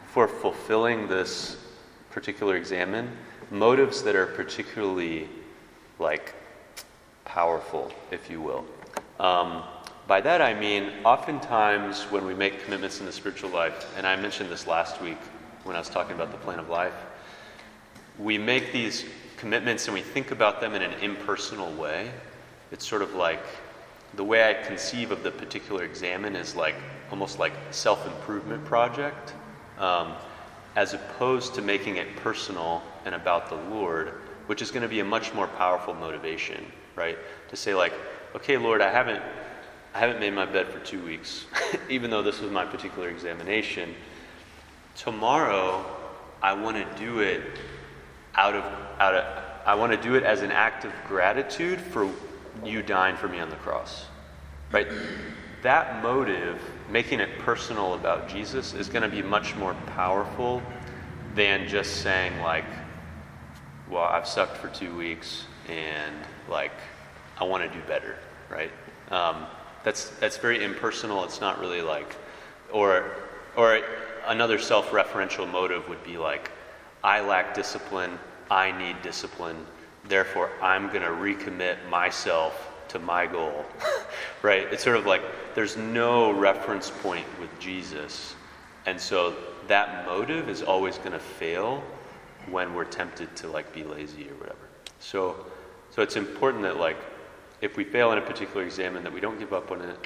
[0.08, 1.58] for fulfilling this
[2.12, 3.10] particular examen,
[3.50, 5.28] motives that are particularly
[6.00, 6.34] like
[7.26, 8.66] powerful, if you will.
[9.20, 9.64] Um,
[10.06, 14.16] by that I mean, oftentimes when we make commitments in the spiritual life, and I
[14.16, 15.18] mentioned this last week
[15.64, 16.94] when I was talking about the plan of life,
[18.20, 19.06] we make these
[19.38, 22.12] commitments and we think about them in an impersonal way,
[22.74, 23.46] it's sort of like
[24.16, 26.76] the way I conceive of the particular examen is like
[27.12, 29.34] almost like self-improvement project,
[29.78, 30.14] um,
[30.76, 34.16] as opposed to making it personal and about the Lord,
[34.48, 37.18] which is going to be a much more powerful motivation, right?
[37.50, 37.94] To say like,
[38.36, 39.22] okay, Lord, I haven't,
[39.94, 41.46] I haven't made my bed for two weeks,
[41.90, 43.94] even though this was my particular examination.
[44.96, 45.86] Tomorrow,
[46.42, 47.44] I want to do it
[48.34, 48.64] out of,
[49.00, 52.10] out of, I want to do it as an act of gratitude for
[52.64, 54.06] you dying for me on the cross.
[54.72, 54.88] Right?
[55.62, 60.62] That motive, making it personal about Jesus, is going to be much more powerful
[61.36, 62.66] than just saying, like,
[63.90, 66.16] well, I've sucked for two weeks and,
[66.50, 66.74] like,
[67.40, 68.18] I want to do better,
[68.50, 68.72] right?
[69.10, 69.46] Um,
[69.84, 71.24] that's, that's very impersonal.
[71.24, 72.16] It's not really like,
[72.72, 73.12] or,
[73.56, 73.82] or
[74.28, 76.52] another self referential motive would be like,
[77.04, 78.18] I lack discipline,
[78.50, 79.66] I need discipline,
[80.08, 83.66] therefore I'm going to recommit myself to my goal.
[84.42, 84.68] right?
[84.72, 85.22] It's sort of like
[85.56, 88.36] there's no reference point with Jesus.
[88.86, 89.36] And so
[89.68, 91.84] that motive is always going to fail
[92.50, 94.68] when we're tempted to like be lazy or whatever.
[95.00, 95.46] So
[95.90, 96.98] so it's important that like
[97.62, 99.98] if we fail in a particular exam and that we don't give up on it,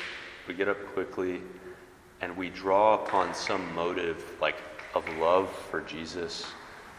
[0.48, 1.42] we get up quickly
[2.22, 4.58] and we draw upon some motive like
[4.94, 6.46] of love for Jesus,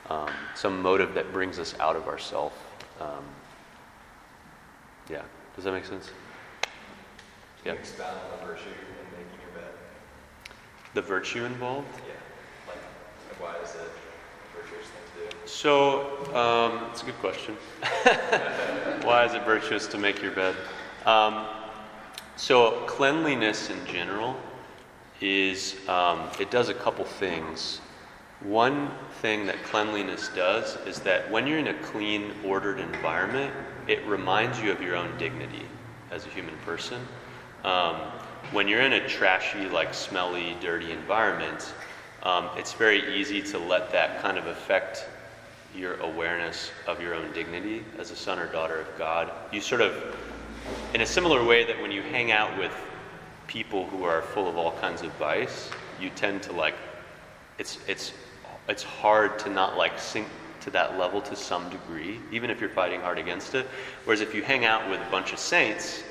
[0.09, 2.68] um, some motive that brings us out of ourself.
[3.01, 3.25] Um,
[5.11, 5.23] yeah.
[5.55, 6.11] Does that make sense?
[7.65, 7.73] Yeah.
[7.73, 9.73] Expound on the virtue in making your bed.
[10.95, 11.89] The virtue involved?
[12.07, 12.15] Yeah.
[12.67, 15.49] Like, why is it a virtuous thing to do?
[15.49, 17.57] So, um, it's a good question.
[19.05, 20.55] why is it virtuous to make your bed?
[21.07, 21.47] Um,
[22.37, 24.37] so, cleanliness in general
[25.21, 27.81] is, um, it does a couple things.
[28.41, 33.53] One thing that cleanliness does is that when you're in a clean, ordered environment,
[33.89, 35.67] it reminds you of your own dignity
[36.13, 37.01] as a human person.
[37.65, 37.97] Um,
[38.53, 41.75] when you're in a trashy, like smelly, dirty environment,
[42.23, 45.05] um, it's very easy to let that kind of affect
[45.75, 49.33] your awareness of your own dignity as a son or daughter of God.
[49.53, 50.17] You sort of,
[50.95, 52.73] in a similar way that when you hang out with
[53.49, 55.71] people who are full of all kinds of vice,
[56.01, 56.75] you tend to like,
[57.59, 58.13] it's, it's
[58.69, 60.27] it's hard to not like sink
[60.61, 63.67] to that level to some degree, even if you're fighting hard against it.
[64.05, 66.03] Whereas if you hang out with a bunch of saints,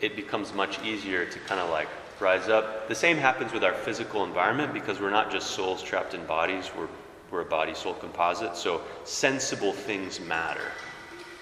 [0.00, 1.88] it becomes much easier to kind of like
[2.20, 2.88] rise up.
[2.88, 6.70] The same happens with our physical environment because we're not just souls trapped in bodies,
[6.76, 6.88] we're,
[7.30, 8.56] we're a body soul composite.
[8.56, 10.72] So sensible things matter,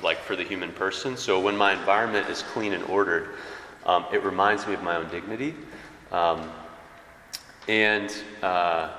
[0.03, 1.17] like for the human person.
[1.17, 3.37] So when my environment is clean and ordered,
[3.87, 5.55] um, it reminds me of my own dignity.
[6.13, 6.51] Um,
[7.69, 8.91] and uh,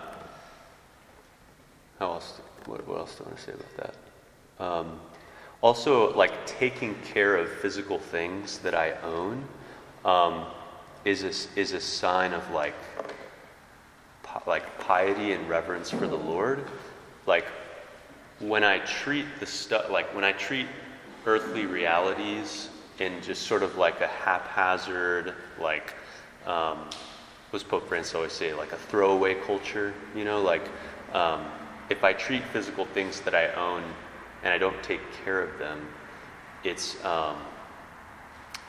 [2.00, 2.40] how else?
[2.66, 4.64] What, what else do I want to say about that?
[4.64, 5.00] Um,
[5.62, 9.44] also, like taking care of physical things that I own
[10.06, 10.46] um,
[11.06, 12.76] is a, is a sign of like
[14.46, 16.64] like piety and reverence for the Lord.
[17.26, 17.46] Like
[18.40, 20.68] when I treat the stuff, like when I treat
[21.26, 25.96] earthly realities in just sort of like a haphazard, like
[26.46, 26.90] um,
[27.52, 30.64] Pope Francis always say, like a throwaway culture, you know, like
[31.14, 31.46] um,
[31.90, 33.84] if I treat physical things that I own
[34.44, 35.88] and I don't take care of them,
[36.64, 37.38] it's um,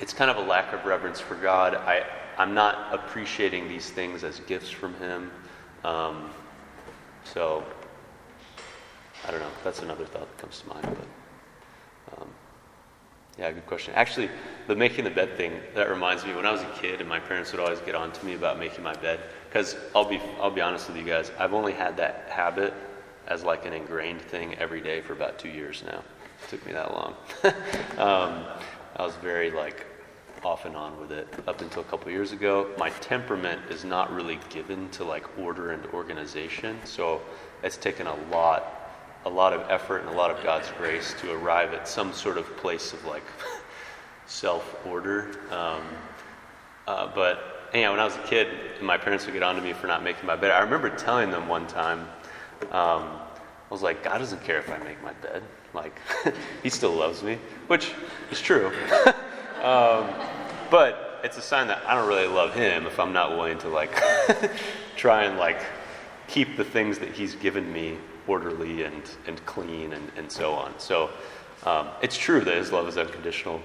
[0.00, 1.74] it's kind of a lack of reverence for God.
[1.74, 2.04] I
[2.37, 5.31] I'm not appreciating these things as gifts from Him.
[5.85, 6.31] Um,
[7.24, 7.64] so
[9.26, 9.50] I don't know.
[9.64, 10.83] That's another thought that comes to mind.
[10.85, 12.28] But um,
[13.38, 13.92] yeah, good question.
[13.96, 14.31] Actually,
[14.68, 17.18] the making the bed thing that reminds me when I was a kid and my
[17.18, 20.50] parents would always get on to me about making my bed because I'll be I'll
[20.50, 21.33] be honest with you guys.
[21.38, 22.72] I've only had that habit
[23.28, 26.02] as like an ingrained thing every day for about two years now.
[26.42, 27.14] It took me that long.
[27.98, 28.44] um,
[28.96, 29.86] I was very like
[30.44, 32.70] off and on with it up until a couple years ago.
[32.78, 37.20] My temperament is not really given to like order and organization, so
[37.62, 38.90] it's taken a lot,
[39.24, 42.38] a lot of effort and a lot of God's grace to arrive at some sort
[42.38, 43.24] of place of like
[44.26, 45.30] self order.
[45.50, 45.82] Um,
[46.86, 48.48] uh, but yeah, when I was a kid,
[48.80, 50.52] my parents would get on to me for not making my bed.
[50.52, 52.08] I remember telling them one time
[52.70, 53.17] um,
[53.68, 55.42] I was like, God doesn't care if I make my bed.
[55.74, 56.00] Like,
[56.62, 57.92] He still loves me, which
[58.31, 58.68] is true.
[59.62, 60.09] um,
[60.70, 63.68] but it's a sign that I don't really love Him if I'm not willing to
[63.68, 63.90] like
[64.96, 65.61] try and like
[66.28, 70.78] keep the things that He's given me orderly and, and clean and, and so on.
[70.78, 71.11] So
[71.66, 73.61] um, it's true that His love is unconditional,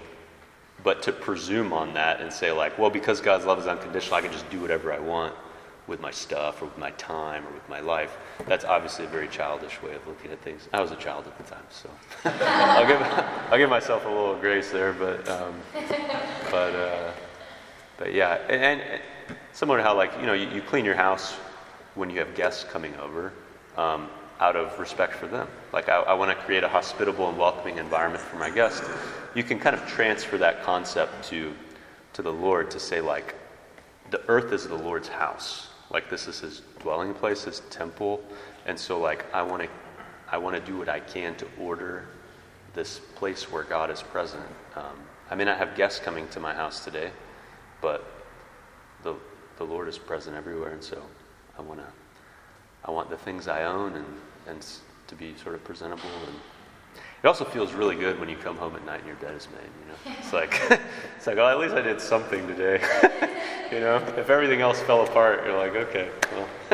[0.84, 4.22] but to presume on that and say like, well, because God's love is unconditional, I
[4.22, 5.34] can just do whatever I want.
[5.88, 8.18] With my stuff or with my time or with my life.
[8.48, 10.68] That's obviously a very childish way of looking at things.
[10.74, 11.90] I was a child at the time, so
[12.26, 13.02] I'll give
[13.52, 15.56] I'll give myself a little grace there, but um,
[16.52, 17.12] but uh,
[17.98, 19.02] but yeah, and, and
[19.52, 21.34] similar to how like you know you, you, clean your house
[21.96, 23.34] when you have guests coming over.
[23.78, 25.48] Um, out of respect for them.
[25.72, 28.86] Like, I, I want to create a hospitable and welcoming environment for my guests.
[29.36, 31.54] You can kind of transfer that concept to,
[32.14, 33.36] to the Lord to say, like,
[34.12, 35.70] the earth is the Lord's house.
[35.94, 38.22] Like, this is his dwelling place, his temple.
[38.66, 39.70] And so, like, I want to
[40.32, 42.06] I want to do what I can to order
[42.74, 44.44] this place where God is present.
[44.76, 44.98] Um,
[45.30, 47.12] I may not have guests coming to my house today,
[47.82, 48.04] but
[49.04, 49.14] the,
[49.58, 50.72] the Lord is present everywhere.
[50.72, 51.00] And so
[51.58, 51.86] I want to
[52.86, 54.06] I want the things I own and,
[54.48, 54.66] and
[55.08, 56.10] to be sort of presentable.
[56.28, 56.36] And
[57.24, 59.48] it also feels really good when you come home at night and your bed is
[59.56, 59.72] made.
[59.80, 60.60] You know, it's like
[61.18, 62.84] it's like oh, at least I did something today.
[63.72, 66.48] you know, if everything else fell apart, you're like, okay, well.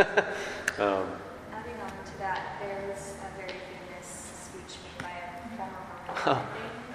[0.82, 1.08] um,
[1.54, 4.10] Adding on to that, there was a very famous
[4.50, 6.42] speech made by a former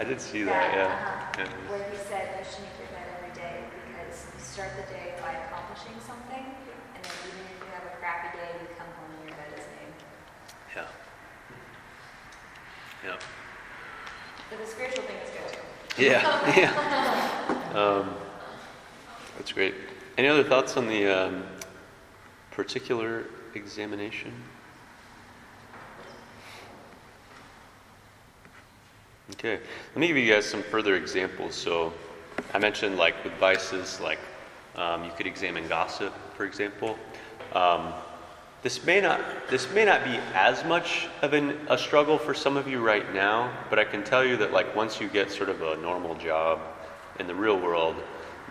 [0.01, 0.91] I did see that, that yeah.
[0.91, 1.71] Uh-huh, yeah.
[1.71, 5.15] Where he said you should make your bed every day because you start the day
[5.23, 9.15] by accomplishing something, and then even if you have a crappy day, you come home
[9.15, 9.95] and your bed is made.
[10.75, 10.91] yeah.
[13.07, 13.44] Yeah.
[14.57, 16.05] But the spiritual thing is good too.
[16.05, 16.57] Yeah,
[17.73, 17.73] yeah.
[17.75, 18.15] Um,
[19.37, 19.75] that's great.
[20.17, 21.45] Any other thoughts on the um,
[22.53, 24.33] particular examination?
[29.33, 31.57] Okay, let me give you guys some further examples.
[31.57, 31.93] So,
[32.53, 34.21] I mentioned like with vices, like
[34.77, 36.97] um, you could examine gossip, for example.
[37.55, 37.93] Um,
[38.65, 42.57] this may not, this may not be as much of an, a struggle for some
[42.57, 45.51] of you right now, but I can tell you that like once you get sort
[45.51, 46.61] of a normal job
[47.21, 47.95] in the real world,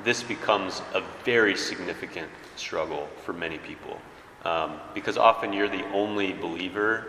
[0.03, 3.99] this becomes a very significant struggle for many people.
[4.45, 7.07] Um, because often you're the only believer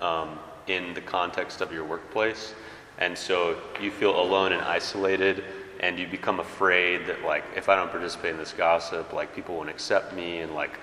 [0.00, 2.54] um, in the context of your workplace.
[2.98, 5.44] And so you feel alone and isolated,
[5.80, 9.56] and you become afraid that, like, if I don't participate in this gossip, like, people
[9.56, 10.78] won't accept me, and, like,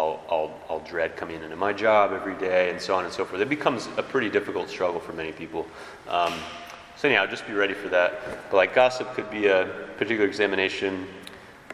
[0.00, 3.26] I'll, I'll, I'll dread coming into my job every day, and so on and so
[3.26, 3.42] forth.
[3.42, 5.66] It becomes a pretty difficult struggle for many people.
[6.08, 6.32] Um,
[6.96, 8.50] so, anyhow, just be ready for that.
[8.50, 9.66] But, like, gossip could be a
[9.98, 11.06] particular examination.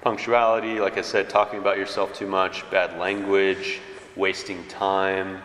[0.01, 3.81] Punctuality, like I said, talking about yourself too much, bad language,
[4.17, 5.41] wasting time,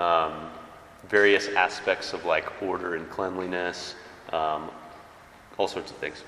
[0.00, 0.50] um,
[1.08, 3.94] various aspects of like order and cleanliness,
[4.32, 4.70] um,
[5.58, 6.22] all sorts of things.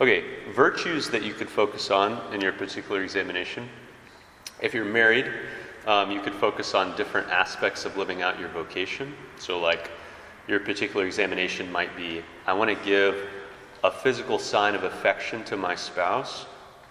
[0.00, 3.68] Okay, virtues that you could focus on in your particular examination.
[4.60, 5.30] If you're married,
[5.86, 9.14] um, you could focus on different aspects of living out your vocation.
[9.38, 9.90] So, like,
[10.48, 13.28] your particular examination might be I want to give
[13.82, 16.46] a physical sign of affection to my spouse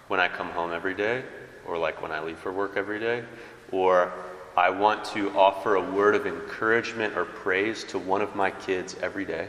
[0.08, 1.24] when I come home every day,
[1.66, 3.24] or like when I leave for work every day,
[3.72, 4.12] or
[4.56, 8.96] I want to offer a word of encouragement or praise to one of my kids
[9.02, 9.48] every day.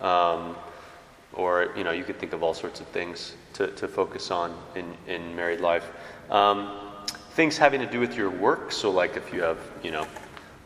[0.00, 0.56] Um,
[1.32, 4.56] or, you know, you could think of all sorts of things to, to focus on
[4.74, 5.90] in, in married life.
[6.30, 6.85] Um,
[7.36, 8.72] things having to do with your work.
[8.72, 10.06] So, like if you have, you know,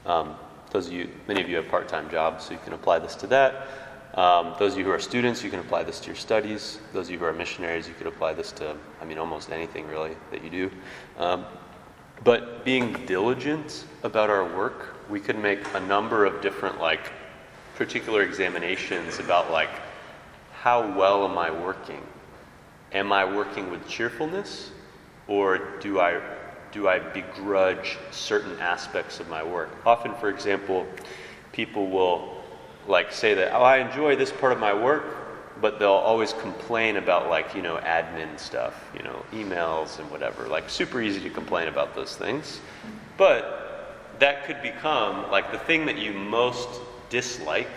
[0.06, 0.37] um,
[0.70, 3.26] those of you, many of you have part-time jobs, so you can apply this to
[3.26, 3.66] that.
[4.14, 6.78] Um, those of you who are students, you can apply this to your studies.
[6.92, 9.88] Those of you who are missionaries, you could apply this to, I mean, almost anything
[9.88, 10.70] really that you do.
[11.18, 11.44] Um,
[12.22, 17.11] but being diligent about our work, we could make a number of different, like,
[17.74, 19.70] particular examinations about, like,
[20.52, 22.02] how well am I working?
[22.92, 24.70] Am I working with cheerfulness?
[25.26, 26.20] Or do I
[26.72, 29.70] do I begrudge certain aspects of my work?
[29.85, 30.87] Often, for example,
[31.52, 32.42] people will
[32.87, 35.04] like say that, oh, I enjoy this part of my work,
[35.61, 40.48] but they'll always complain about like, you know, admin stuff, you know, emails and whatever.
[40.48, 42.61] Like super easy to complain about those things.
[43.16, 46.68] But that could become like the thing that you most
[47.11, 47.68] dislike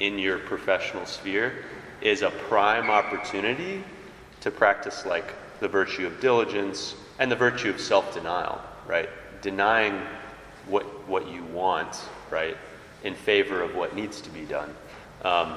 [0.00, 1.64] in your professional sphere
[2.00, 3.82] is a prime opportunity
[4.40, 9.08] to practice like the virtue of diligence and the virtue of self denial, right?
[9.42, 10.00] Denying
[10.66, 12.00] what, what you want,
[12.30, 12.56] right,
[13.02, 14.74] in favor of what needs to be done.
[15.24, 15.56] Um,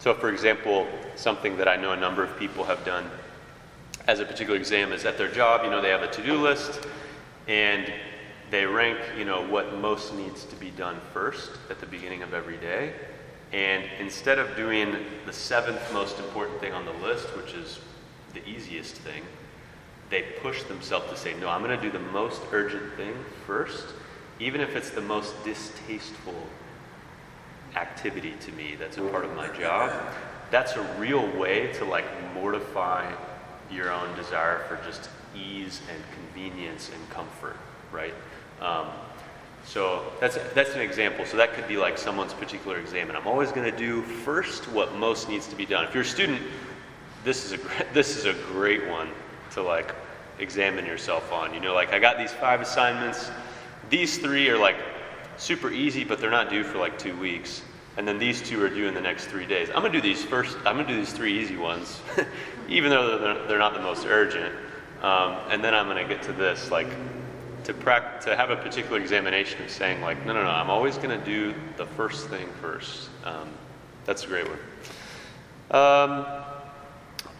[0.00, 3.10] so, for example, something that I know a number of people have done
[4.06, 6.34] as a particular exam is at their job, you know, they have a to do
[6.34, 6.86] list
[7.48, 7.90] and
[8.50, 12.34] they rank, you know, what most needs to be done first at the beginning of
[12.34, 12.92] every day.
[13.52, 14.96] And instead of doing
[15.26, 17.78] the seventh most important thing on the list, which is
[18.34, 19.22] the easiest thing,
[20.14, 23.16] they push themselves to say, no, I'm going to do the most urgent thing
[23.48, 23.84] first,
[24.38, 26.36] even if it's the most distasteful
[27.74, 29.90] activity to me that's a part of my job.
[30.52, 33.12] That's a real way to like mortify
[33.72, 37.56] your own desire for just ease and convenience and comfort,
[37.90, 38.14] right?
[38.60, 38.86] Um,
[39.66, 41.24] so that's that's an example.
[41.24, 44.68] So that could be like someone's particular exam, and I'm always going to do first
[44.68, 45.84] what most needs to be done.
[45.84, 46.40] If you're a student,
[47.24, 49.08] this is a this is a great one
[49.54, 49.94] to like
[50.38, 51.54] examine yourself on.
[51.54, 53.30] You know, like I got these five assignments.
[53.90, 54.76] These three are like
[55.36, 57.62] super easy, but they're not due for like two weeks.
[57.96, 59.68] And then these two are due in the next three days.
[59.68, 60.56] I'm gonna do these first.
[60.58, 62.00] I'm gonna do these three easy ones,
[62.68, 64.52] even though they're, they're not the most urgent.
[65.00, 66.88] Um, and then I'm gonna get to this, like
[67.64, 70.50] to prac- to have a particular examination of saying like, no, no, no.
[70.50, 73.10] I'm always gonna do the first thing first.
[73.24, 73.48] Um,
[74.04, 74.58] that's a great one.
[75.70, 76.26] Um,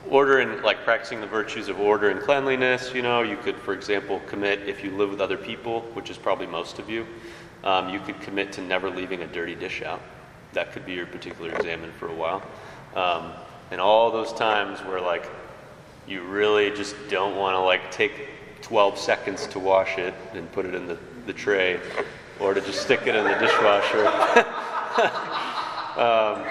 [0.09, 3.73] order and like practicing the virtues of order and cleanliness you know you could for
[3.73, 7.07] example commit if you live with other people which is probably most of you
[7.65, 10.03] um, you could commit to never leaving a dirty dish out.
[10.53, 12.43] That could be your particular examen for a while.
[12.95, 13.33] Um,
[13.71, 15.29] and all those times where like
[16.07, 18.29] you really just don't want to like take
[18.61, 21.81] 12 seconds to wash it and put it in the, the tray
[22.39, 24.05] or to just stick it in the dishwasher.
[25.95, 26.45] Um,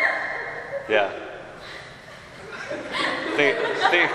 [0.87, 1.22] yeah
[3.35, 3.57] think,
[3.91, 4.11] think,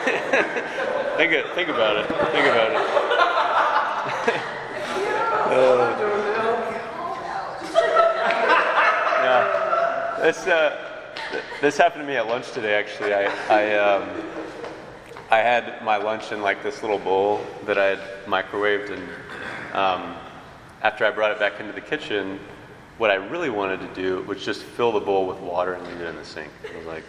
[1.17, 2.07] think, it- think about it.
[2.33, 2.79] Think about it.
[5.49, 5.97] Uh,
[9.23, 10.19] yeah.
[10.23, 10.77] This, uh,
[11.33, 13.15] th- this happened to me at lunch today, actually.
[13.15, 14.09] I, I, um,
[15.31, 19.03] I had my lunch in like this little bowl that I had microwaved, and
[19.75, 20.17] um,
[20.83, 22.39] after I brought it back into the kitchen,
[22.99, 26.01] what I really wanted to do was just fill the bowl with water and leave
[26.01, 26.51] it in the sink.
[26.73, 27.05] I was like,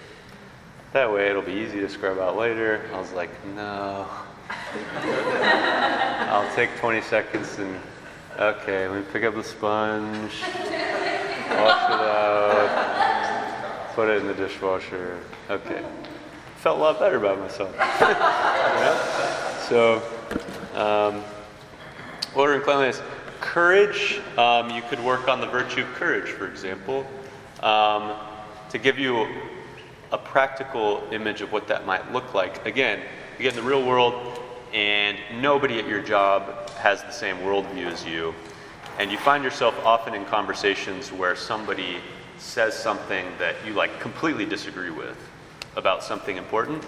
[0.93, 2.89] that way it'll be easy to scrub out later.
[2.93, 4.07] I was like, no.
[6.29, 7.79] I'll take 20 seconds and,
[8.39, 12.69] okay, let me pick up the sponge, wash it out,
[13.93, 15.19] put it in the dishwasher.
[15.49, 15.83] Okay.
[16.57, 17.73] Felt a lot better about myself.
[18.79, 18.95] Yeah?
[19.67, 20.01] So,
[20.73, 21.23] um,
[22.35, 23.01] order and cleanliness.
[23.41, 27.05] Courage, um, you could work on the virtue of courage, for example.
[27.61, 28.13] Um,
[28.69, 29.27] to give you
[30.11, 32.65] a practical image of what that might look like.
[32.65, 32.99] Again,
[33.37, 34.39] you get in the real world,
[34.73, 38.33] and nobody at your job has the same worldview as you.
[38.97, 41.97] And you find yourself often in conversations where somebody
[42.37, 45.17] says something that you like completely disagree with
[45.75, 46.83] about something important.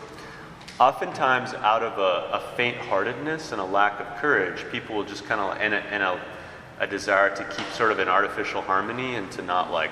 [0.79, 5.25] Oftentimes, out of a, a faint heartedness and a lack of courage, people will just
[5.25, 6.19] kind of, and, a, and a,
[6.79, 9.91] a desire to keep sort of an artificial harmony and to not like,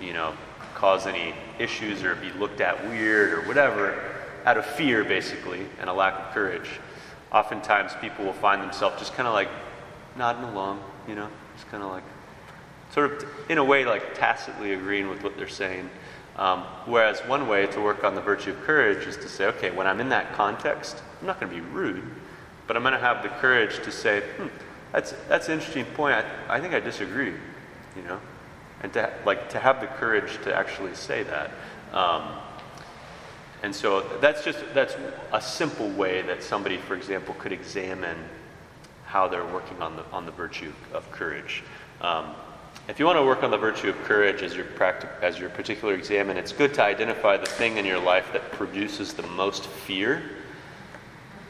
[0.00, 0.34] you know,
[0.82, 4.02] cause any issues or be looked at weird or whatever,
[4.44, 6.68] out of fear, basically, and a lack of courage.
[7.30, 9.48] Oftentimes, people will find themselves just kind of like
[10.16, 12.02] nodding along, you know, just kind of like,
[12.92, 15.88] sort of in a way, like tacitly agreeing with what they're saying.
[16.34, 19.70] Um, whereas one way to work on the virtue of courage is to say, okay,
[19.70, 22.02] when I'm in that context, I'm not going to be rude,
[22.66, 24.48] but I'm going to have the courage to say, hmm,
[24.90, 26.16] that's that's an interesting point.
[26.16, 27.34] I, I think I disagree,
[27.94, 28.18] you know,
[28.82, 31.50] and to like to have the courage to actually say that.
[31.92, 32.22] Um,
[33.62, 34.96] and so that's just that's
[35.32, 38.16] a simple way that somebody, for example, could examen
[39.06, 41.62] how they're working on the on the virtue of courage.
[42.00, 42.34] Um,
[42.88, 45.50] if you want to work on the virtue of courage as your practic- as your
[45.50, 49.66] particular examine, it's good to identify the thing in your life that produces the most
[49.66, 50.22] fear,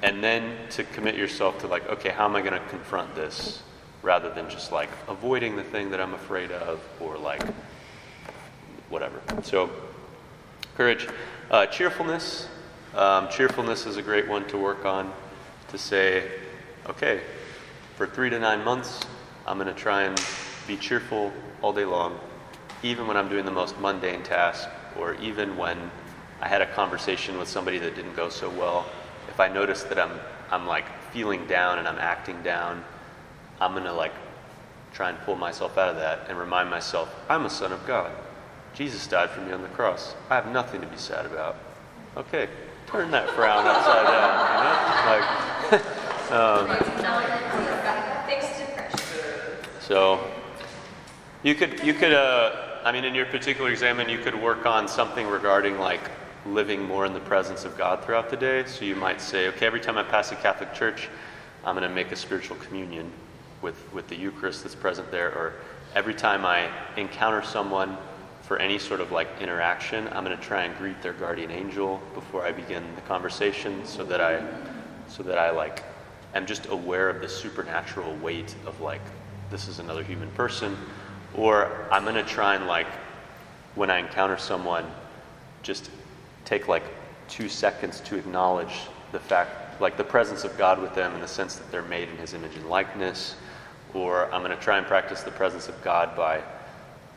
[0.02, 3.62] and then to commit yourself to like, okay, how am I going to confront this,
[4.02, 7.42] rather than just like avoiding the thing that I'm afraid of or like
[8.88, 9.20] whatever.
[9.42, 9.70] So,
[10.76, 11.08] courage,
[11.50, 12.48] uh, cheerfulness.
[12.94, 15.12] Um, cheerfulness is a great one to work on.
[15.68, 16.30] To say,
[16.86, 17.22] okay,
[17.96, 19.00] for three to nine months,
[19.46, 20.22] I'm going to try and
[20.66, 21.32] be cheerful
[21.62, 22.18] all day long,
[22.82, 25.90] even when I'm doing the most mundane task, or even when
[26.42, 28.84] I had a conversation with somebody that didn't go so well.
[29.28, 32.84] If I notice that I'm, I'm like feeling down and I'm acting down,
[33.62, 34.12] I'm gonna like
[34.92, 38.10] try and pull myself out of that and remind myself, I'm a son of God.
[38.74, 40.16] Jesus died for me on the cross.
[40.28, 41.56] I have nothing to be sad about.
[42.16, 42.48] Okay,
[42.88, 44.48] turn that frown upside down.
[44.58, 45.86] You know, like,
[46.32, 46.66] um,
[49.80, 50.28] so
[51.44, 54.88] you could you could uh, I mean in your particular examen you could work on
[54.88, 56.10] something regarding like
[56.46, 58.64] living more in the presence of God throughout the day.
[58.66, 61.08] So you might say, okay, every time I pass a Catholic church,
[61.64, 63.12] I'm going to make a spiritual communion
[63.62, 65.54] with with the Eucharist that's present there, or
[65.94, 67.96] every time I encounter someone
[68.42, 72.00] for any sort of like interaction, I'm going to try and greet their guardian angel
[72.14, 74.44] before I begin the conversation, so that I
[75.08, 75.82] so that I like
[76.34, 79.02] am just aware of the supernatural weight of like
[79.50, 80.76] this is another human person.
[81.34, 82.88] Or i'm going to try and like
[83.74, 84.84] when i encounter someone
[85.62, 85.90] just
[86.44, 86.82] take like
[87.26, 88.82] two seconds to acknowledge
[89.12, 92.08] the fact like the presence of God with them in the sense that they're made
[92.08, 93.36] in His image and likeness,
[93.94, 96.40] or I'm going to try and practice the presence of God by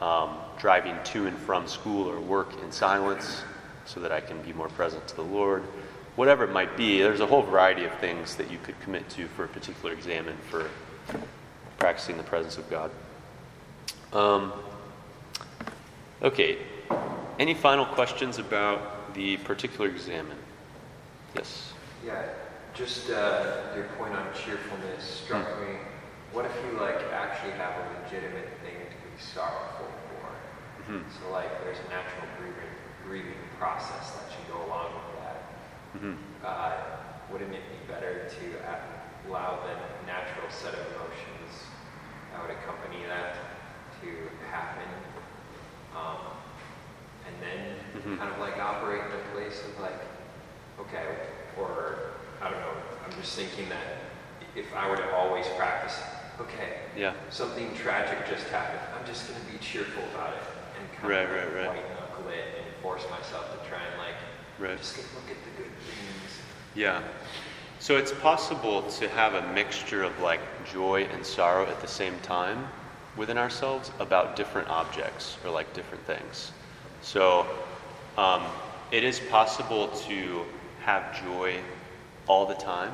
[0.02, 3.44] um, driving to and from school or work in silence
[3.86, 5.64] so that I can be more present to the Lord.
[6.16, 9.28] Whatever it might be, there's a whole variety of things that you could commit to
[9.28, 10.70] for a particular exam and for
[11.78, 12.90] practicing the presence of God.
[14.14, 14.54] Um,
[16.24, 16.58] okay,
[17.38, 20.38] any final questions about the particular examen?
[21.36, 21.74] Yes.
[22.06, 22.24] Yeah,
[22.74, 25.72] just uh, your point on cheerfulness struck Hmm.
[25.74, 25.78] me.
[26.36, 30.28] What if you like actually have a legitimate thing to be sorrowful for?
[30.84, 31.08] Mhm.
[31.08, 32.76] So like, there's a natural grieving,
[33.08, 35.40] grieving process that should go along with that.
[35.96, 36.18] Mhm.
[36.44, 36.72] Uh,
[37.32, 38.46] wouldn't it be better to
[39.30, 41.72] allow the natural set of emotions
[42.34, 43.36] that would accompany that
[44.04, 44.92] to happen,
[45.96, 46.36] um,
[47.26, 48.20] and then Mhm.
[48.20, 50.04] kind of like operate in a place of like,
[50.82, 51.16] okay,
[51.58, 52.12] or
[52.42, 52.76] I don't know.
[53.06, 54.04] I'm just thinking that
[54.54, 55.98] if I were to always practice,
[56.42, 57.14] okay, Yeah.
[57.30, 58.82] something tragic just happened.
[58.98, 60.44] I'm just going to be cheerful about it
[60.80, 61.68] and kind Right, of like right, right.
[61.68, 64.16] white knuckle it and force myself to try and like
[64.58, 64.78] Right.
[64.78, 66.42] just get, look at the good things.
[66.76, 67.02] Yeah.
[67.80, 72.18] So it's possible to have a mixture of like joy and sorrow at the same
[72.22, 72.68] time
[73.16, 76.52] within ourselves about different objects or like different things.
[77.02, 77.46] So
[78.18, 78.44] um,
[78.92, 80.46] it is possible to
[80.82, 81.60] have joy
[82.28, 82.92] all the time,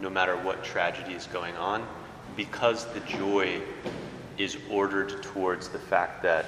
[0.00, 1.86] no matter what tragedy is going on,
[2.36, 3.60] because the joy
[4.36, 6.46] is ordered towards the fact that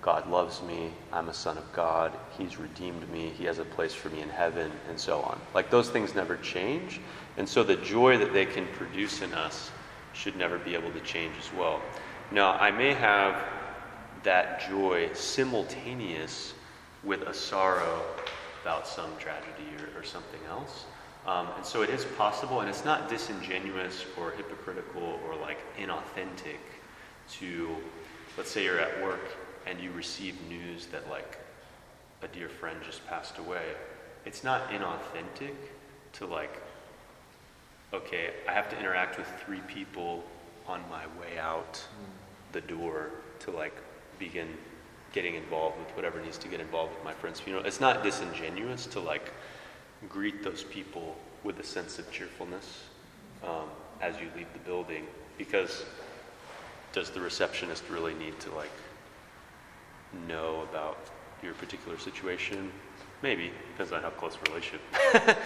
[0.00, 3.94] God loves me, I'm a son of God, He's redeemed me, He has a place
[3.94, 5.40] for me in heaven, and so on.
[5.54, 7.00] Like those things never change.
[7.36, 9.70] And so the joy that they can produce in us
[10.12, 11.82] should never be able to change as well.
[12.30, 13.44] Now, I may have
[14.22, 16.54] that joy simultaneous
[17.02, 18.04] with a sorrow
[18.62, 20.84] about some tragedy or, or something else.
[21.28, 26.56] Um, and so it is possible, and it's not disingenuous or hypocritical or like inauthentic
[27.32, 27.76] to,
[28.38, 31.36] let's say you're at work and you receive news that like
[32.22, 33.62] a dear friend just passed away.
[34.24, 35.54] It's not inauthentic
[36.14, 36.62] to like,
[37.92, 40.24] okay, I have to interact with three people
[40.66, 41.84] on my way out
[42.52, 43.10] the door
[43.40, 43.74] to like
[44.18, 44.48] begin
[45.12, 47.66] getting involved with whatever needs to get involved with my friend's funeral.
[47.66, 49.30] It's not disingenuous to like
[50.08, 52.84] greet those people with a sense of cheerfulness
[53.42, 53.68] um,
[54.00, 55.84] as you leave the building because
[56.92, 58.70] does the receptionist really need to like
[60.26, 60.98] know about
[61.42, 62.70] your particular situation?
[63.22, 64.80] Maybe depends on how close a relationship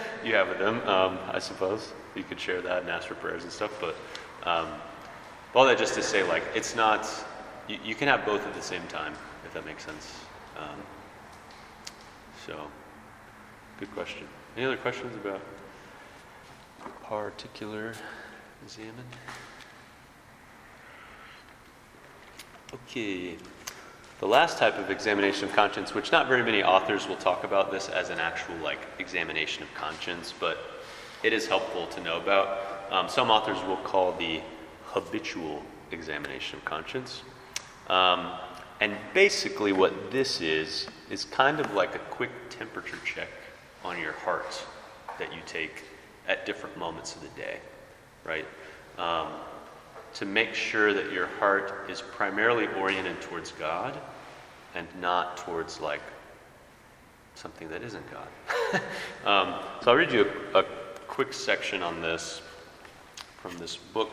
[0.25, 0.87] you have with them.
[0.87, 3.71] Um, I suppose you could share that and ask for prayers and stuff.
[3.81, 3.95] But
[4.47, 4.67] um,
[5.55, 7.07] all that just to say, like, it's not.
[7.67, 9.13] You, you can have both at the same time,
[9.45, 10.13] if that makes sense.
[10.57, 10.81] Um,
[12.45, 12.67] so,
[13.79, 14.27] good question.
[14.55, 15.41] Any other questions about
[17.03, 17.93] particular
[18.63, 19.03] examen?
[22.71, 23.35] Okay.
[24.19, 27.71] The last type of examination of conscience, which not very many authors will talk about
[27.71, 30.59] this as an actual like examination of conscience, but
[31.23, 32.91] it is helpful to know about.
[32.91, 34.39] Um, some authors will call the
[34.83, 37.23] habitual examination of conscience.
[37.87, 38.33] Um,
[38.81, 43.29] and basically, what this is, is kind of like a quick temperature check
[43.83, 44.63] on your heart
[45.19, 45.83] that you take
[46.27, 47.59] at different moments of the day,
[48.23, 48.45] right?
[48.97, 49.27] Um,
[50.15, 53.99] to make sure that your heart is primarily oriented towards God
[54.75, 56.01] and not towards like
[57.35, 58.27] something that isn't God.
[59.25, 60.65] um, so I'll read you a, a,
[61.07, 62.41] quick section on this
[63.39, 64.09] from this book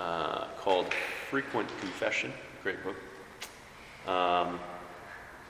[0.00, 0.86] uh, called
[1.28, 2.32] Frequent Confession,
[2.62, 2.96] great book.
[4.08, 4.58] Um,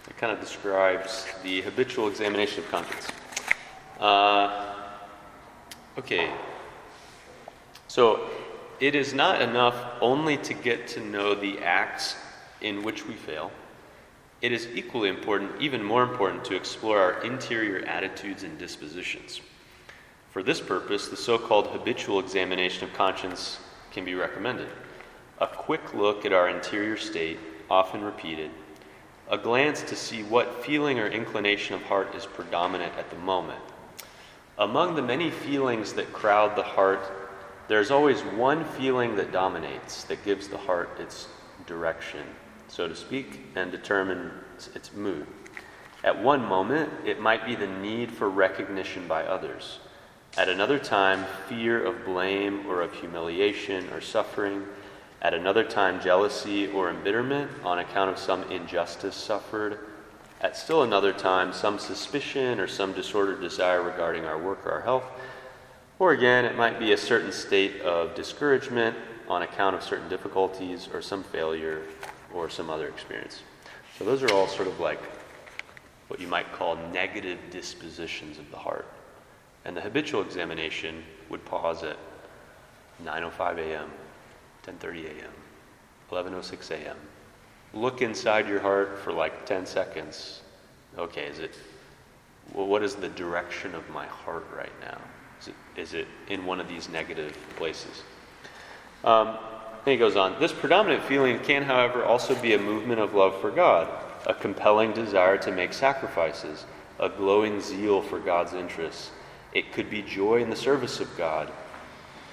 [0.09, 3.09] it kind of describes the habitual examination of conscience.
[4.03, 4.74] Uh,
[5.96, 6.28] okay,
[7.86, 8.28] so
[8.80, 12.16] it is not enough only to get to know the acts
[12.61, 13.53] in which we fail.
[14.40, 19.40] It is equally important, even more important, to explore our interior attitudes and dispositions.
[20.32, 23.61] For this purpose, the so called habitual examination of conscience
[23.92, 24.66] can be recommended.
[25.38, 27.38] A quick look at our interior state,
[27.70, 28.50] often repeated,
[29.30, 33.62] a glance to see what feeling or inclination of heart is predominant at the moment.
[34.59, 37.00] Among the many feelings that crowd the heart,
[37.68, 41.28] there's always one feeling that dominates, that gives the heart its
[41.66, 42.24] direction,
[42.68, 45.26] so to speak, and determines its mood.
[46.05, 49.78] At one moment, it might be the need for recognition by others.
[50.36, 54.66] At another time, fear of blame or of humiliation or suffering.
[55.20, 59.78] At another time, jealousy or embitterment on account of some injustice suffered.
[60.43, 64.80] At still another time, some suspicion or some disordered desire regarding our work or our
[64.80, 65.05] health
[66.01, 68.97] Or again, it might be a certain state of discouragement
[69.28, 71.82] on account of certain difficulties or some failure
[72.34, 73.43] or some other experience.
[73.97, 75.01] So those are all sort of like
[76.09, 78.86] what you might call negative dispositions of the heart.
[79.64, 81.97] And the habitual examination would pause at
[83.05, 83.90] 9:05 a.m.,
[84.66, 85.32] 10:30 a.m.,
[86.11, 86.97] 11:06 a.m.
[87.75, 90.43] Look inside your heart for like 10 seconds.
[90.99, 91.55] Okay, is it
[92.55, 94.99] well, what is the direction of my heart right now?
[95.41, 98.03] Is it, is it in one of these negative places?
[99.05, 99.39] Um,
[99.85, 100.39] and he goes on.
[100.39, 103.89] This predominant feeling can, however, also be a movement of love for God,
[104.27, 106.66] a compelling desire to make sacrifices,
[107.01, 109.11] a glowing zeal for God's interests.
[109.53, 111.51] It could be joy in the service of God,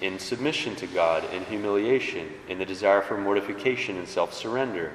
[0.01, 4.91] in submission to God, in humiliation, in the desire for mortification and self surrender.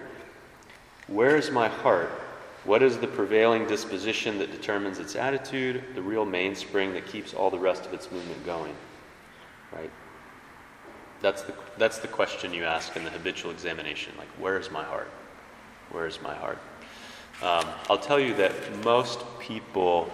[1.07, 2.11] Where is my heart?
[2.65, 7.51] What is the prevailing disposition that determines its attitude, the real mainspring that keeps all
[7.51, 8.75] the rest of its movement going?
[9.71, 9.91] Right?
[11.21, 14.15] That's the, that's the question you ask in the habitual examination.
[14.17, 15.11] Like, where is my heart?
[15.91, 16.59] Where is my heart?
[17.43, 18.53] Um, I'll tell you that
[18.85, 20.11] most people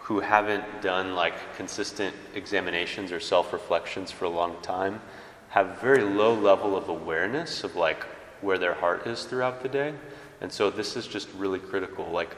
[0.00, 5.00] who haven't done like consistent examinations or self reflections for a long time
[5.48, 8.04] have very low level of awareness of like
[8.42, 9.94] where their heart is throughout the day.
[10.40, 12.10] And so this is just really critical.
[12.10, 12.36] Like,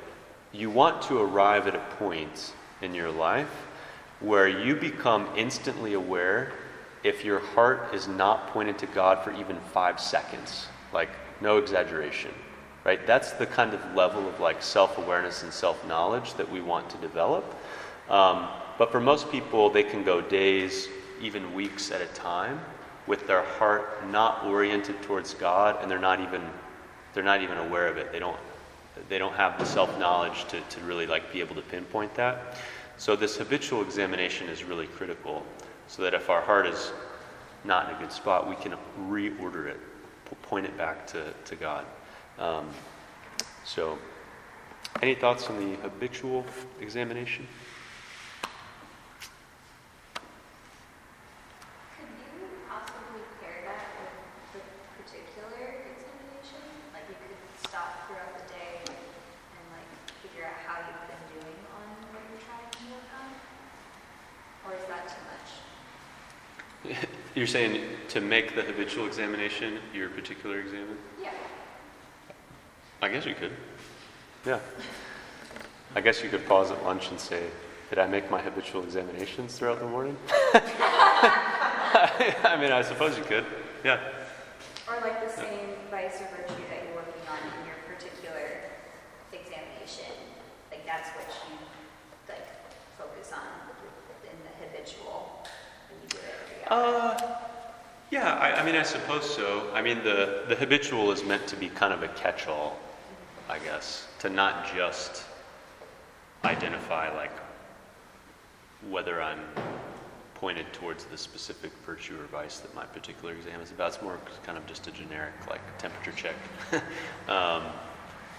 [0.53, 3.51] you want to arrive at a point in your life
[4.21, 6.53] where you become instantly aware
[7.03, 10.67] if your heart is not pointed to God for even five seconds.
[10.93, 12.31] Like, no exaggeration,
[12.85, 13.05] right?
[13.07, 16.89] That's the kind of level of like self awareness and self knowledge that we want
[16.91, 17.45] to develop.
[18.09, 18.49] Um,
[18.79, 20.89] but for most people, they can go days,
[21.21, 22.61] even weeks at a time
[23.07, 26.43] with their heart not oriented towards God and they're not even
[27.13, 28.11] they're not even aware of it.
[28.11, 28.39] They don't
[29.09, 32.59] they don't have the self-knowledge to, to really like be able to pinpoint that.
[32.97, 35.45] So this habitual examination is really critical
[35.89, 36.93] so that if our heart is
[37.65, 38.75] not in a good spot, we can
[39.09, 39.81] reorder it,
[40.43, 41.85] point it back to, to God.
[42.39, 42.69] Um,
[43.65, 43.99] so,
[45.03, 46.45] any thoughts on the habitual
[46.81, 47.47] examination?
[67.35, 70.97] You're saying to make the habitual examination your particular examen?
[71.21, 71.33] Yeah.
[73.03, 73.51] I guess you could.
[74.47, 74.61] Yeah.
[75.97, 77.43] I guess you could pause at lunch and say,
[77.91, 80.17] Did I make my habitual examinations throughout the morning?
[80.55, 83.45] I mean, I suppose you could.
[83.85, 83.99] Yeah.
[84.89, 88.61] Or like the same vice or virtue that you're working on in your particular
[89.33, 90.15] examination.
[90.71, 91.57] Like that's what you
[92.29, 92.47] like
[92.97, 93.43] focus on
[94.23, 95.43] in the habitual
[95.91, 97.37] when you do it every uh,
[98.11, 99.71] yeah, I, I, mean, I suppose so.
[99.75, 102.79] I mean, the, the habitual is meant to be kind of a catch all,
[103.49, 105.25] I guess, to not just
[106.45, 107.33] identify, like,
[108.89, 109.41] whether I'm
[110.35, 113.95] pointed towards the specific virtue or vice that my particular exam is about.
[113.95, 116.35] It's more kind of just a generic, like, temperature check.
[117.29, 117.63] um,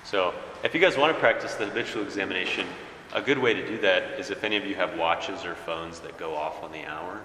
[0.04, 2.68] so, if you guys want to practice the habitual examination,
[3.14, 6.00] a good way to do that is if any of you have watches or phones
[6.02, 7.22] that go off on the hour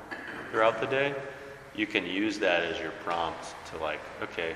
[0.50, 1.14] throughout the day,
[1.74, 4.54] you can use that as your prompt to like, okay,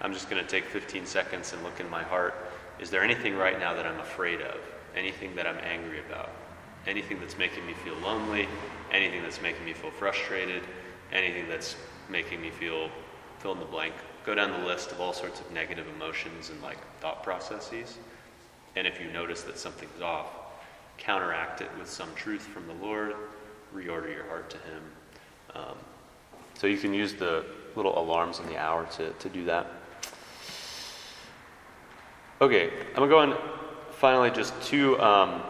[0.00, 2.34] I'm just going to take 15 seconds and look in my heart.
[2.78, 4.56] Is there anything right now that I'm afraid of?
[4.96, 6.30] Anything that I'm angry about?
[6.86, 8.48] Anything that's making me feel lonely?
[8.92, 10.62] Anything that's making me feel frustrated?
[11.12, 11.76] Anything that's
[12.08, 12.88] making me feel
[13.38, 13.94] fill in the blank?
[14.24, 17.98] Go down the list of all sorts of negative emotions and like thought processes.
[18.76, 20.28] And if you notice that something's off,
[20.96, 23.14] counteract it with some truth from the Lord,
[23.74, 24.82] reorder your heart to Him,
[25.58, 25.76] um,
[26.54, 27.44] so you can use the
[27.76, 29.66] little alarms in the hour to, to do that.
[32.40, 33.38] Okay, I'm going to go on
[33.90, 35.42] finally just two, um,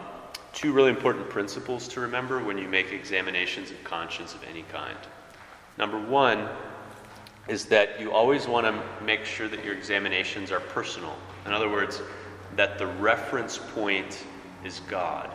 [0.53, 4.97] two really important principles to remember when you make examinations of conscience of any kind.
[5.77, 6.49] Number one
[7.47, 11.15] is that you always want to make sure that your examinations are personal.
[11.45, 12.01] In other words,
[12.55, 14.23] that the reference point
[14.63, 15.31] is God.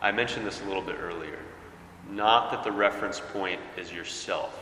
[0.00, 1.38] I mentioned this a little bit earlier.
[2.12, 4.58] Not that the reference point is yourself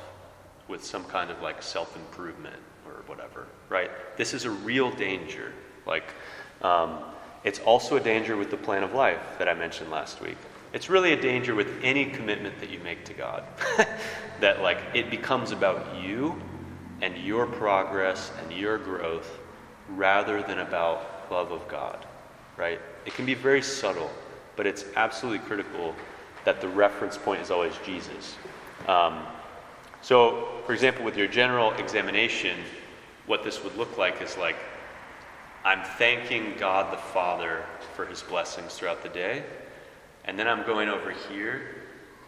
[0.68, 3.90] with some kind of like self improvement or whatever, right?
[4.16, 5.53] This is a real danger.
[5.86, 6.14] Like,
[6.62, 6.98] um,
[7.42, 10.36] it's also a danger with the plan of life that I mentioned last week.
[10.72, 13.42] It's really a danger with any commitment that you make to God.
[14.40, 16.40] that, like, it becomes about you
[17.01, 19.40] and your progress and your growth
[19.88, 22.07] rather than about love of God,
[22.57, 22.80] right?
[23.05, 24.11] It can be very subtle,
[24.55, 25.96] but it's absolutely critical
[26.45, 28.36] that the reference point is always Jesus.
[28.88, 29.22] Um,
[30.03, 32.59] so, for example, with your general examination,
[33.26, 34.57] what this would look like is like,
[35.64, 37.64] I'm thanking God the Father
[37.95, 39.45] for his blessings throughout the day.
[40.24, 41.62] And then I'm going over here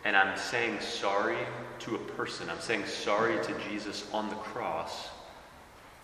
[0.05, 1.39] and I'm saying sorry
[1.81, 2.51] to a person.
[2.51, 5.09] I'm saying sorry to Jesus on the cross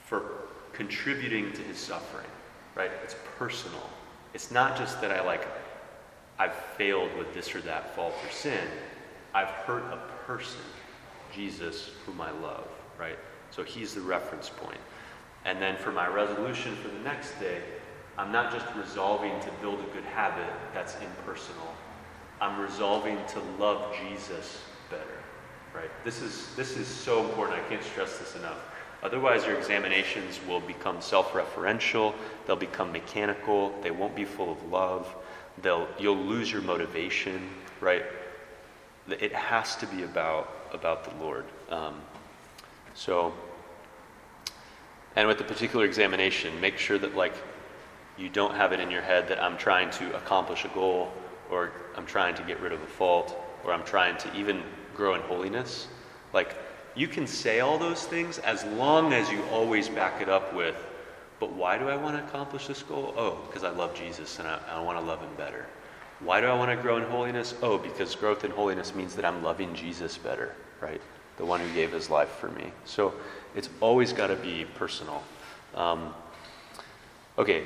[0.06, 2.26] for contributing to his suffering,
[2.74, 2.90] right?
[3.02, 3.82] It's personal.
[4.32, 5.46] It's not just that I like,
[6.38, 8.64] I've failed with this or that fault or sin.
[9.34, 10.60] I've hurt a person,
[11.32, 12.68] Jesus, whom I love,
[12.98, 13.18] right?
[13.50, 14.80] So he's the reference point.
[15.44, 17.60] And then for my resolution for the next day,
[18.16, 21.74] I'm not just resolving to build a good habit that's impersonal.
[22.40, 24.60] I'm resolving to love Jesus
[24.90, 25.22] better,
[25.74, 25.90] right?
[26.04, 27.58] This is, this is so important.
[27.58, 28.58] I can't stress this enough.
[29.02, 32.12] Otherwise, your examinations will become self referential,
[32.46, 35.14] they'll become mechanical, they won't be full of love,
[35.62, 37.48] they'll, you'll lose your motivation,
[37.80, 38.04] right?
[39.08, 41.44] It has to be about, about the Lord.
[41.70, 42.00] Um,
[42.94, 43.32] so,
[45.16, 47.34] and with the particular examination, make sure that, like,
[48.18, 51.12] you don't have it in your head that I'm trying to accomplish a goal,
[51.50, 54.62] or I'm trying to get rid of a fault, or I'm trying to even
[54.94, 55.88] grow in holiness.
[56.32, 56.56] Like,
[56.94, 60.74] you can say all those things as long as you always back it up with,
[61.40, 63.14] but why do I want to accomplish this goal?
[63.16, 65.66] Oh, because I love Jesus and I, I want to love him better.
[66.20, 67.54] Why do I want to grow in holiness?
[67.62, 71.00] Oh, because growth in holiness means that I'm loving Jesus better, right?
[71.36, 72.72] The one who gave his life for me.
[72.84, 73.14] So
[73.54, 75.22] it's always got to be personal.
[75.76, 76.12] Um,
[77.38, 77.64] okay.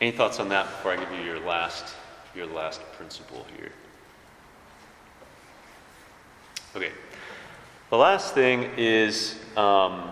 [0.00, 1.94] Any thoughts on that before I give you your last,
[2.36, 3.72] your last principle here?
[6.76, 6.92] Okay.
[7.90, 10.10] The last thing is, um,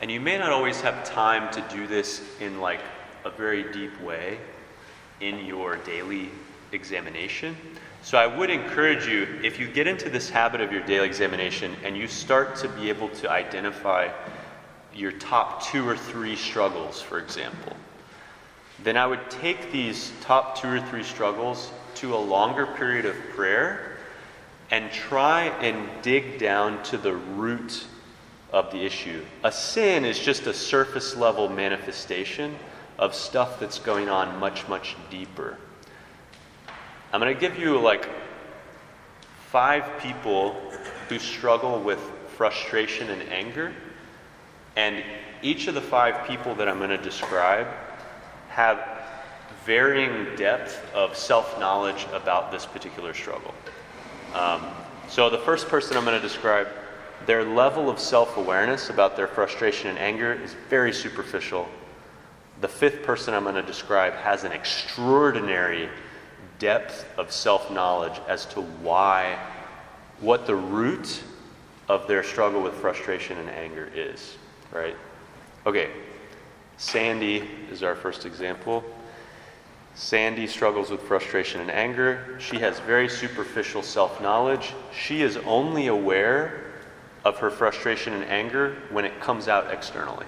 [0.00, 2.80] and you may not always have time to do this in like
[3.24, 4.38] a very deep way
[5.20, 6.30] in your daily
[6.72, 7.56] examination.
[8.02, 11.74] So I would encourage you, if you get into this habit of your daily examination
[11.84, 14.10] and you start to be able to identify
[14.94, 17.76] your top two or three struggles, for example,
[18.82, 23.16] then I would take these top two or three struggles to a longer period of
[23.30, 23.98] prayer
[24.70, 27.84] and try and dig down to the root
[28.52, 29.24] of the issue.
[29.44, 32.56] A sin is just a surface level manifestation
[32.98, 35.56] of stuff that's going on much, much deeper.
[37.12, 38.08] I'm going to give you like
[39.50, 40.54] five people
[41.08, 42.00] who struggle with
[42.36, 43.72] frustration and anger.
[44.76, 45.02] And
[45.42, 47.66] each of the five people that I'm going to describe
[48.48, 48.98] have
[49.64, 53.54] varying depth of self knowledge about this particular struggle.
[54.34, 54.66] Um,
[55.08, 56.68] so, the first person I'm going to describe,
[57.26, 61.68] their level of self awareness about their frustration and anger is very superficial.
[62.60, 65.88] The fifth person I'm going to describe has an extraordinary
[66.58, 69.38] depth of self knowledge as to why,
[70.20, 71.22] what the root
[71.88, 74.36] of their struggle with frustration and anger is,
[74.72, 74.96] right?
[75.66, 75.90] Okay,
[76.76, 78.84] Sandy is our first example.
[79.94, 82.36] Sandy struggles with frustration and anger.
[82.38, 84.72] She has very superficial self knowledge.
[84.92, 86.67] She is only aware
[87.24, 90.26] of her frustration and anger when it comes out externally.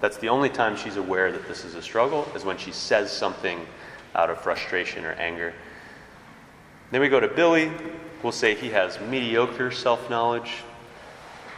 [0.00, 3.10] That's the only time she's aware that this is a struggle, is when she says
[3.10, 3.66] something
[4.14, 5.52] out of frustration or anger.
[6.90, 7.70] Then we go to Billy.
[8.22, 10.50] We'll say he has mediocre self knowledge.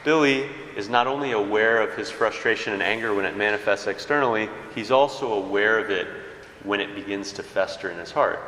[0.05, 4.91] Billy is not only aware of his frustration and anger when it manifests externally, he's
[4.91, 6.09] also aware of it
[6.65, 8.41] when it begins to fester in his heart,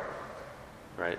[0.96, 1.18] right?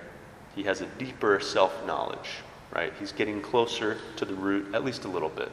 [0.56, 2.30] He has a deeper self knowledge,
[2.74, 2.92] right?
[2.98, 5.50] He's getting closer to the root, at least a little bit.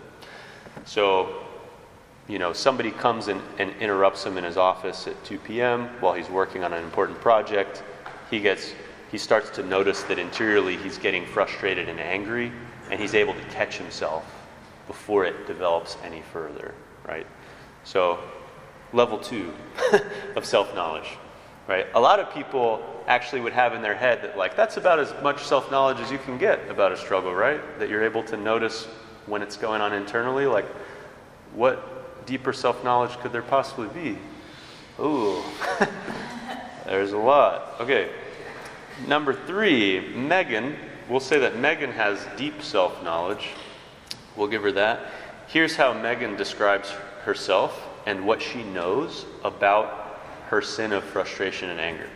[0.86, 1.44] So,
[2.28, 5.90] you know, somebody comes and, and interrupts him in his office at 2 p.m.
[6.00, 7.84] while he's working on an important project.
[8.30, 8.74] He gets,
[9.12, 12.52] he starts to notice that interiorly he's getting frustrated and angry,
[12.90, 14.26] and he's able to catch himself
[14.88, 16.74] before it develops any further,
[17.08, 17.28] right?
[17.84, 18.20] So,
[18.94, 19.54] level two
[20.36, 21.18] of self knowledge
[21.72, 21.88] right?
[21.96, 25.14] A lot of people actually would have in their head that, like, that's about as
[25.22, 27.62] much self knowledge as you can get about a struggle, right?
[27.80, 28.86] That you're able to notice
[29.26, 30.46] when it's going on internally.
[30.46, 30.66] Like,
[31.54, 34.18] what deeper self knowledge could there possibly be?
[35.00, 35.42] Ooh,
[36.86, 37.76] there's a lot.
[37.80, 38.10] Okay.
[39.08, 40.76] Number three, Megan.
[41.10, 43.50] We'll say that Megan has deep self knowledge.
[44.36, 45.08] We'll give her that.
[45.48, 46.92] Here's how Megan describes
[47.24, 52.08] herself and what she knows about her sin of frustration and anger.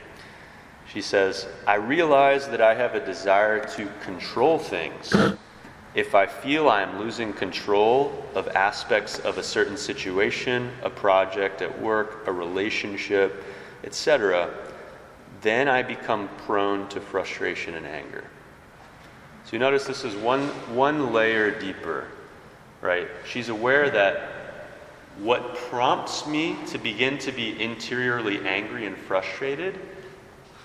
[0.95, 5.13] She says, I realize that I have a desire to control things.
[5.93, 11.61] If I feel I am losing control of aspects of a certain situation, a project
[11.61, 13.43] at work, a relationship,
[13.83, 14.49] etc.,
[15.41, 18.23] then I become prone to frustration and anger.
[19.43, 22.07] So you notice this is one, one layer deeper,
[22.79, 23.09] right?
[23.27, 24.29] She's aware that
[25.19, 29.77] what prompts me to begin to be interiorly angry and frustrated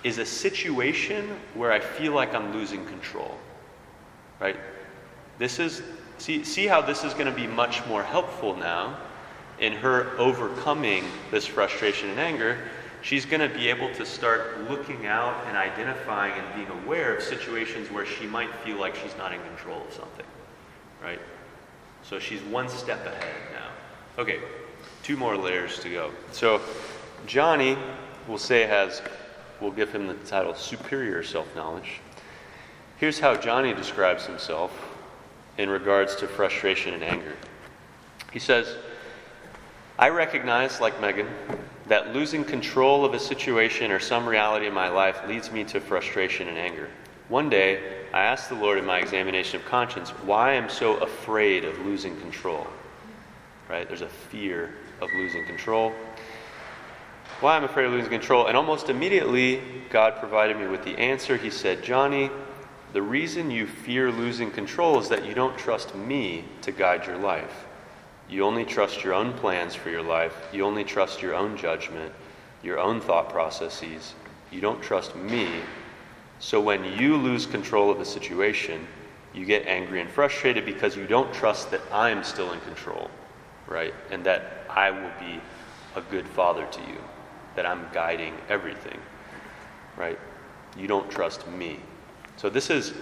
[0.03, 3.37] is a situation where I feel like I'm losing control,
[4.39, 4.57] right?
[5.37, 5.83] This is,
[6.17, 8.97] see, see how this is going to be much more helpful now
[9.59, 12.57] in her overcoming this frustration and anger
[13.01, 17.23] she's going to be able to start looking out and identifying and being aware of
[17.23, 20.25] situations where she might feel like she's not in control of something,
[21.03, 21.19] right?
[22.03, 24.21] So she's one step ahead now.
[24.21, 24.39] Okay,
[25.03, 26.11] two more layers to go.
[26.31, 26.61] So
[27.25, 27.77] Johnny,
[28.27, 29.01] we'll say, has,
[29.61, 32.01] we'll give him the title Superior Self Knowledge.
[32.97, 34.71] Here's how Johnny describes himself
[35.57, 37.35] in regards to frustration and anger.
[38.31, 38.75] He says,
[39.99, 41.27] I recognize, like Megan,
[41.87, 45.79] that losing control of a situation or some reality in my life leads me to
[45.79, 46.89] frustration and anger.
[47.29, 47.81] One day,
[48.13, 52.19] I asked the Lord in my examination of conscience why I'm so afraid of losing
[52.19, 52.67] control.
[53.69, 53.87] Right?
[53.87, 55.93] There's a fear of losing control.
[57.41, 58.45] Why I'm afraid of losing control.
[58.45, 61.37] And almost immediately, God provided me with the answer.
[61.37, 62.29] He said, Johnny,
[62.93, 67.17] the reason you fear losing control is that you don't trust me to guide your
[67.17, 67.65] life.
[68.29, 70.35] You only trust your own plans for your life.
[70.53, 72.13] You only trust your own judgment,
[72.61, 74.13] your own thought processes.
[74.51, 75.49] You don't trust me.
[76.37, 78.87] So when you lose control of the situation,
[79.33, 83.09] you get angry and frustrated because you don't trust that I'm still in control,
[83.67, 83.95] right?
[84.11, 85.41] And that I will be
[85.95, 86.97] a good father to you,
[87.55, 88.99] that I'm guiding everything,
[89.97, 90.19] right?
[90.77, 91.79] You don't trust me.
[92.37, 92.93] So this is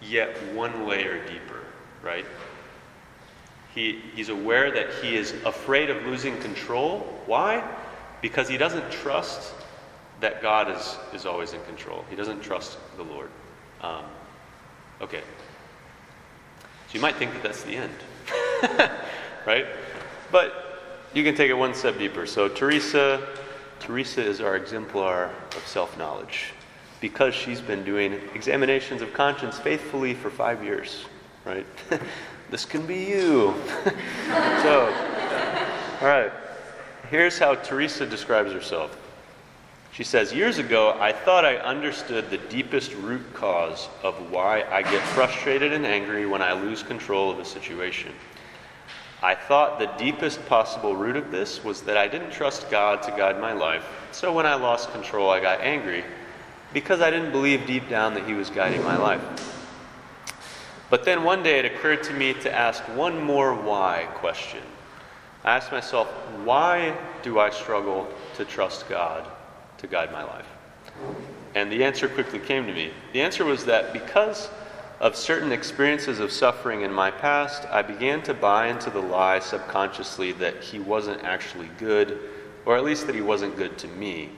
[0.00, 1.60] yet one layer deeper,
[2.02, 2.26] right?
[3.74, 7.00] He, he's aware that he is afraid of losing control.
[7.26, 7.66] Why?
[8.20, 9.54] Because he doesn't trust
[10.20, 12.04] that God is, is always in control.
[12.10, 13.30] He doesn't trust the Lord.
[13.80, 14.04] Um,
[15.00, 15.22] okay.
[16.60, 17.94] So you might think that that's the end,
[19.46, 19.66] right?
[20.30, 22.26] But you can take it one step deeper.
[22.26, 23.26] So Teresa,
[23.82, 26.52] Teresa is our exemplar of self-knowledge
[27.00, 31.04] because she's been doing examinations of conscience faithfully for five years,
[31.44, 31.66] right?
[32.48, 33.54] This can be you.
[34.62, 34.94] so,
[36.02, 36.30] all right.
[37.08, 38.94] Here's how Teresa describes herself.
[39.92, 44.82] She says, Years ago, I thought I understood the deepest root cause of why I
[44.82, 48.12] get frustrated and angry when I lose control of a situation.
[49.22, 53.10] I thought the deepest possible root of this was that I didn't trust God to
[53.12, 53.84] guide my life.
[54.10, 56.04] So when I lost control, I got angry
[56.72, 59.20] because I didn't believe deep down that He was guiding my life.
[60.90, 64.62] But then one day it occurred to me to ask one more why question.
[65.44, 66.08] I asked myself,
[66.44, 69.26] why do I struggle to trust God
[69.78, 70.46] to guide my life?
[71.54, 72.90] And the answer quickly came to me.
[73.12, 74.50] The answer was that because
[75.02, 79.40] of certain experiences of suffering in my past, I began to buy into the lie
[79.40, 82.20] subconsciously that He wasn't actually good,
[82.64, 84.30] or at least that He wasn't good to me,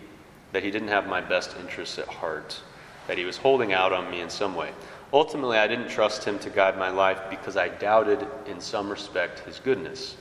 [0.53, 2.59] that He didn't have my best interests at heart,
[3.07, 4.71] that He was holding out on me in some way.
[5.13, 9.41] Ultimately, I didn't trust him to guide my life because I doubted, in some respect,
[9.41, 10.17] his goodness.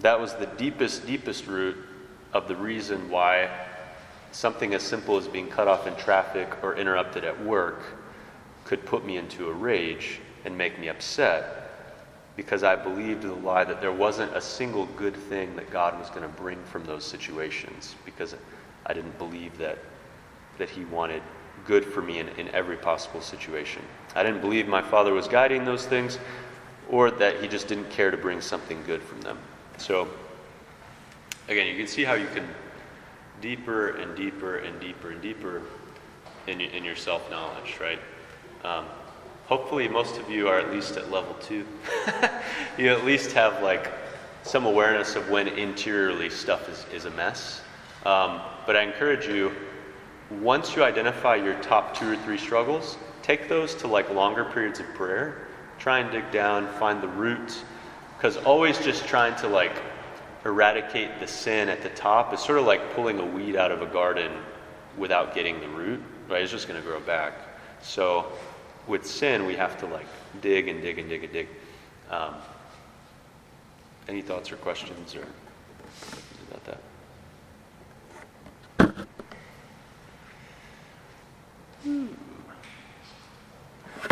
[0.00, 1.78] That was the deepest, deepest root
[2.34, 3.48] of the reason why
[4.30, 7.82] something as simple as being cut off in traffic or interrupted at work
[8.64, 11.60] could put me into a rage and make me upset
[12.36, 16.08] because I believed the lie that there wasn't a single good thing that God was
[16.10, 18.34] going to bring from those situations because
[18.86, 19.78] I didn't believe that,
[20.58, 21.22] that He wanted
[21.64, 23.82] good for me in, in every possible situation.
[24.14, 26.18] I didn't believe my father was guiding those things
[26.90, 29.38] or that he just didn't care to bring something good from them.
[29.78, 30.08] So,
[31.48, 32.46] again, you can see how you can
[33.40, 35.62] deeper and deeper and deeper and deeper
[36.46, 37.98] in, in your self knowledge, right?
[38.64, 38.86] Um,
[39.46, 41.66] hopefully, most of you are at least at level two.
[42.78, 43.92] you at least have like
[44.42, 47.60] some awareness of when interiorly stuff is, is a mess.
[48.06, 49.52] Um, but I encourage you
[50.40, 54.80] once you identify your top two or three struggles, take those to like longer periods
[54.80, 55.46] of prayer.
[55.78, 57.62] Try and dig down, find the root.
[58.16, 59.76] Because always just trying to like
[60.46, 63.82] eradicate the sin at the top is sort of like pulling a weed out of
[63.82, 64.32] a garden
[64.96, 66.42] without getting the root, right?
[66.42, 67.34] It's just going to grow back.
[67.82, 68.32] So
[68.86, 70.06] with sin, we have to like
[70.40, 71.48] dig and dig and dig and dig.
[72.10, 72.34] Um,
[74.08, 75.26] any thoughts or questions or
[76.50, 76.78] about that?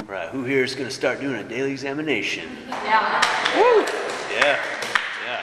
[0.07, 2.49] Right, who here is going to start doing a daily examination?
[2.69, 3.21] Yeah.
[3.57, 3.85] Woo!
[4.31, 4.59] Yeah,
[5.25, 5.43] yeah.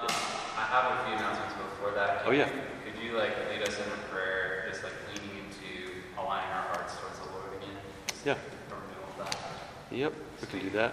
[0.00, 0.08] Um,
[0.56, 2.22] I have a few announcements before that.
[2.24, 2.48] Oh, yeah.
[2.48, 6.62] Could you maybe like lead us in a prayer, just like leading into aligning our
[6.74, 7.76] hearts towards the Lord again.
[8.08, 8.34] Just Yeah.
[8.68, 9.36] For middle of that.
[9.94, 10.92] Yep, we can do that.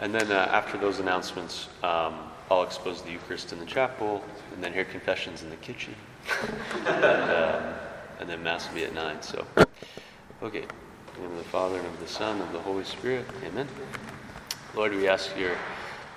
[0.00, 2.18] And then uh, after those announcements, um,
[2.50, 5.94] I'll expose the Eucharist in the chapel, and then hear confessions in the kitchen,
[6.86, 7.74] and, um,
[8.18, 9.22] and then Mass will be at 9.
[9.22, 9.46] So,
[10.42, 10.62] okay.
[10.62, 13.24] In the name of the Father, and of the Son, and of the Holy Spirit.
[13.44, 13.68] Amen.
[14.74, 15.56] Lord, we ask your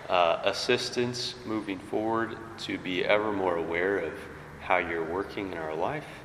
[0.09, 4.13] uh, assistance moving forward to be ever more aware of
[4.61, 6.22] how you're working in our life.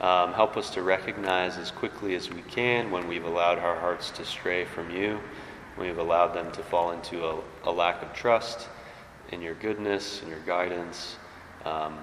[0.00, 4.10] Um, help us to recognize as quickly as we can when we've allowed our hearts
[4.12, 5.18] to stray from you,
[5.74, 8.68] when we've allowed them to fall into a, a lack of trust
[9.32, 11.16] in your goodness and your guidance
[11.64, 11.98] um,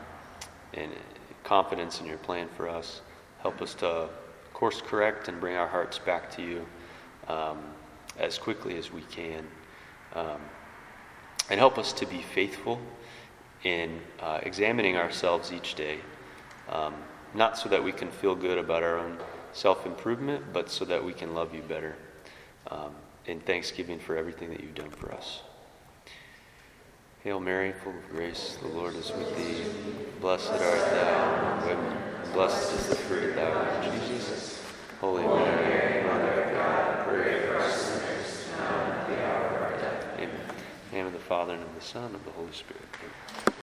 [0.74, 0.92] and
[1.44, 3.02] confidence in your plan for us.
[3.40, 4.10] Help us to
[4.54, 6.66] course correct and bring our hearts back to you
[7.28, 7.60] um,
[8.18, 9.46] as quickly as we can.
[10.16, 10.40] Um,
[11.50, 12.80] and help us to be faithful
[13.64, 16.00] in uh, examining ourselves each day,
[16.70, 16.94] um,
[17.36, 19.18] not so that we can feel good about our own
[19.54, 21.96] self improvement, but so that we can love you better.
[22.72, 22.92] Um,
[23.28, 25.42] in thanksgiving for everything that you've done for us.
[27.24, 29.64] Hail Mary, full of grace, the Lord is with thee.
[30.22, 31.98] Blessed art thou among women,
[32.34, 34.64] blessed is the fruit of thy womb, Jesus.
[35.02, 39.62] Holy Mary, Mother of God, pray for us sinners, now and at the hour of
[39.64, 40.06] our death.
[40.18, 40.30] Amen.
[40.30, 42.84] In the name of the Father, and of the Son, and of the Holy Spirit.
[43.00, 43.65] Amen.